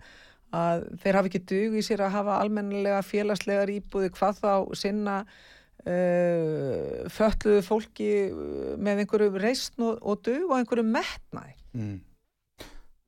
[0.52, 5.18] að þeir hafi ekki dug í sér að hafa almennilega félagslegar íbúði hvað þá sinna
[5.24, 12.00] uh, fölluðu fólki uh, með einhverju reysn og, og dug og einhverju metnæ mm.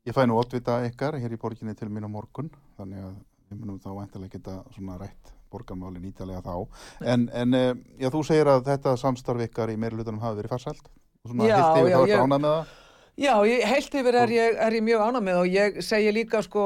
[0.04, 3.14] Ég fæ nú oddvita ykkar hér í borginni til mín á morgun þannig að
[3.48, 6.82] við munum þá endilega geta svona rætt borgamálin ítalega þá.
[7.08, 10.90] En, en uh, já, þú segir að þetta samstarf ykkar í meirulutunum hafi verið farsælt
[10.90, 12.20] og svona já, hilti við þá ég...
[12.20, 12.74] ánað með það
[13.14, 16.40] Já, ég, heilt yfir er ég, er ég mjög ánað með og ég segi líka
[16.42, 16.64] sko,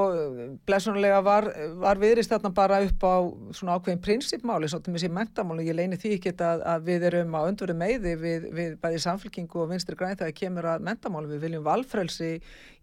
[0.64, 1.44] blessunlega var,
[1.76, 3.16] var viðrist þarna bara upp á
[3.58, 7.36] svona ákveðin prinsipmáli, svona mér sé mentamáli, ég leini því ekki að, að við erum
[7.36, 11.44] á öndverðu meiði við, við bæði samfélkingu og vinstri græn þegar kemur að mentamáli, við
[11.44, 12.30] viljum valfrelsi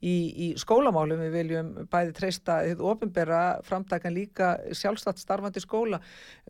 [0.06, 6.04] í, í skólamálum, við viljum bæði treysta þið ofinbera framtakan líka sjálfstætt starfandi skóla,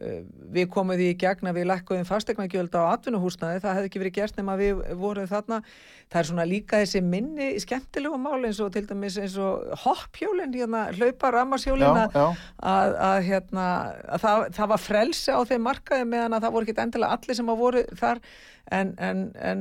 [0.04, 0.20] uh,
[0.52, 4.44] við komum því í gegna við lekkuðum fastegnagjöld á atvinnuhúsnaði, það hefði ekki verið gert
[7.06, 12.18] þessi minni skemmtilegu máli eins og til dæmis eins og hoppjólinn hérna, hlaupa rammarshjólinn að,
[12.60, 13.68] að, að, hérna,
[14.10, 17.36] að það, það var frelsi á þeim markaði meðan að það voru ekki endilega allir
[17.36, 18.22] sem að voru þar.
[18.74, 19.60] En, en, en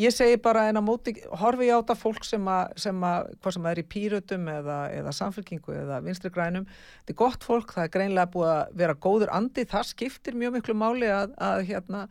[0.00, 1.12] ég segi bara en á móti
[1.42, 4.78] horfi ég á þetta fólk sem að, sem að hvað sem er í pýrutum eða,
[4.96, 8.96] eða samfélkingu eða vinstri grænum þetta er gott fólk, það er greinlega búið að vera
[8.96, 12.06] góður andi, það skiptir mjög miklu máli að hérna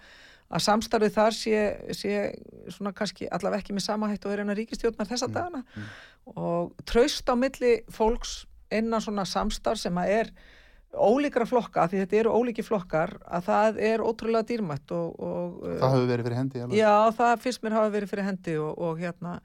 [0.49, 2.13] að samstarfið þar sé, sé
[2.73, 5.89] svona kannski allaveg ekki með samahætt og er eina ríkistjórnar þessa mm, dagana mm.
[6.33, 8.39] og traust á milli fólks
[8.73, 10.31] innan svona samstarf sem að er
[10.89, 15.91] ólíkra flokka, því þetta eru ólíki flokkar að það er ótrúlega dýrmætt og, og Það
[15.95, 16.79] hefur verið fyrir hendi alveg.
[16.79, 19.35] Já, það fyrst mér hafa verið fyrir hendi og, og hérna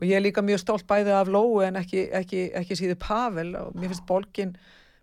[0.00, 3.50] og ég er líka mjög stolt bæðið af Lóu en ekki, ekki, ekki síðu Pavel
[3.60, 4.54] og mér finnst bólkin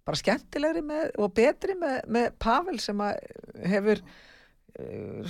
[0.08, 3.06] bara skemmtilegri með, og betri með, með Pavel sem
[3.70, 4.34] hefur Eh,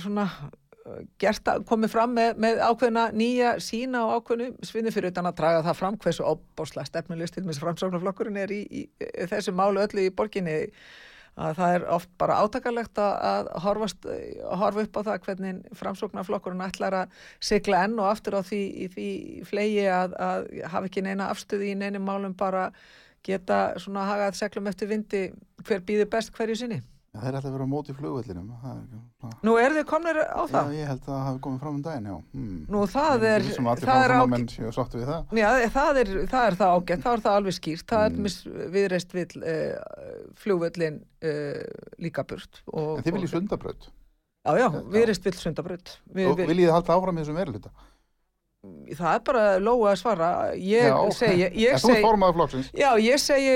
[0.02, 5.28] svona eh, gert komið fram með, með ákveðna nýja sína og ákveðnu svinni fyrir utan
[5.30, 9.28] að draga það fram hversu óbáslega stefnulist til og með framsáknarflokkurinn er í, í, í
[9.30, 10.58] þessu málu öllu í borginni
[11.38, 14.06] að það er oft bara átakalegt að horfast,
[14.58, 17.20] horfa upp á það hvernig framsóknarflokkurinn ætlar að
[17.50, 18.62] sigla enn og aftur á því,
[18.94, 19.08] því
[19.46, 22.72] flegi að, að hafa ekki neina afstöði í neina málum bara
[23.26, 25.24] geta svona hagað seglum eftir vindi
[25.66, 26.80] hver býður best hverju sinni
[27.18, 28.48] Það er alltaf að vera á móti flugvellinum.
[28.62, 30.72] Það er, Nú er þið komnir á já, það?
[30.78, 32.16] ég held að það hafi komið fram um daginn, já.
[32.38, 32.60] Hmm.
[32.68, 34.32] Nú það er, Sem allir það er fráfram ágætt.
[34.34, 35.34] menn séu sáttu við það.
[35.42, 35.48] Já,
[35.78, 38.22] það er, það er það ágætt, það er það alveg skýrt, það er Mm.
[38.28, 38.36] mis,
[38.78, 41.62] viðreist vill uh, flugvöllin uh,
[41.98, 42.62] líka burt.
[42.72, 43.88] Og, En þið viljið sundabraut.
[44.48, 44.82] Já, já, Já.
[44.94, 45.98] viðreist vill sundabraut.
[46.14, 47.70] Við, Og við, viljið þið halda áfram í þessum veruleita?
[48.98, 50.28] það er bara lóa að svara.
[50.58, 50.96] Ég Já.
[51.14, 52.70] segi, ég En þú ert segi, formaður flokksins.
[52.74, 53.52] já, ég segi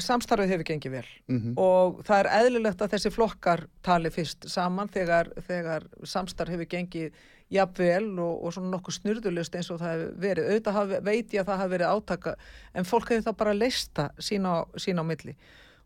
[0.00, 4.88] samstarfið hefur gengið vel Mm og það er eðlilegt að þessi flokkar tali fyrst saman
[4.88, 7.12] þegar, þegar samstarf hefur gengið
[7.52, 10.46] jafnvel og, og svona nokkuð snurðulust eins og það hefur verið.
[10.48, 12.34] Auðvitað hafi, veit ég að það hafi verið átaka
[12.72, 15.36] en fólk hefur það bara leista sín á, sín á milli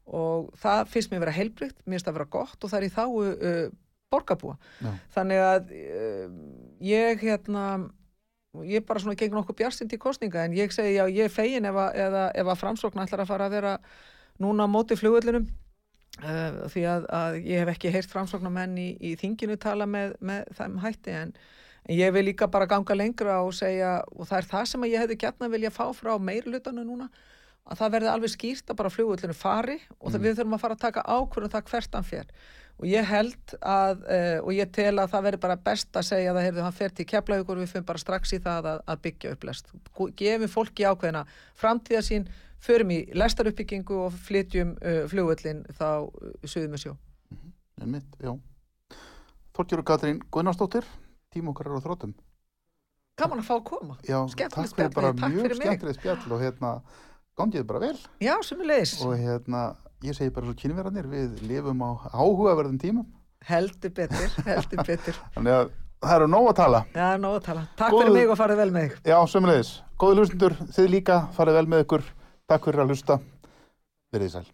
[0.07, 2.95] og það finnst mér vera heilbrygt, mér finnst það vera gott og það er í
[2.95, 3.63] þáu uh,
[4.15, 4.57] borgarbúa.
[4.79, 4.91] Já.
[5.17, 6.27] Þannig að uh,
[6.87, 7.65] ég hérna
[8.65, 11.33] ég er bara svona gegn okkur bjarsind í kostninga en ég segi já, ég er
[11.33, 13.77] fegin ef að, eða, ef að framsókn ætlar að fara að vera
[14.43, 15.47] núna á móti flugvöllunum
[16.23, 20.51] uh, því að, að ég hef ekki heyrt framsóknarmenn í, í þinginu tala með, með
[20.59, 21.33] þeim hætti en,
[21.87, 25.05] en ég vil líka bara ganga lengra og segja og það er það sem ég
[25.05, 27.11] hefði gætna vilja fá frá meirlutanu núna
[27.67, 30.77] að það verði alveg skýrt að bara flugvöllunum fari og það við þurfum að fara
[30.77, 32.29] að taka ákvörðum það hvert hann fer
[32.77, 36.33] og ég held að uh, og ég tel að það verði bara best að segja
[36.35, 39.33] að heyrðu, hann fer til keflaugur við fyrir bara strax í það að, að byggja
[39.37, 39.73] upp lest.
[40.21, 41.25] Gefum fólki ákveðina
[41.57, 42.29] framtíða sín
[42.67, 46.95] förum í lestaruppbyggingu og flytjum uh, flugvöllin þá uh, suðum við sjó.
[47.81, 48.33] Einmitt, já.
[49.57, 50.85] Þorgjörur Katrín Gunnarsdóttir,
[51.33, 52.15] tím okkar er á þróttum.
[53.17, 53.95] gaman að fá að koma.
[54.05, 56.73] Já, Skemmtilegt takk fyrir spjall, bara mjög skemmtilegt spjall og hérna,
[57.41, 57.97] gangið bara vel.
[58.21, 59.63] Já, sem er leiðis, og hérna,
[60.05, 63.07] ég segi bara svo kynverðanir, við lifum á áhugaverðum tímum,
[63.49, 65.71] heldur betur heldur betur, þannig að
[66.07, 66.81] það eru nóg að tala.
[66.95, 69.71] já, nóg að tala takk Góðu- fyrir mig og farið vel með þig Já, sömulegis.
[69.97, 72.03] Góði hlustundur, þið líka, farið vel með ykkur.
[72.47, 73.17] Takk fyrir að hlusta.
[74.13, 74.47] Verðið sæl.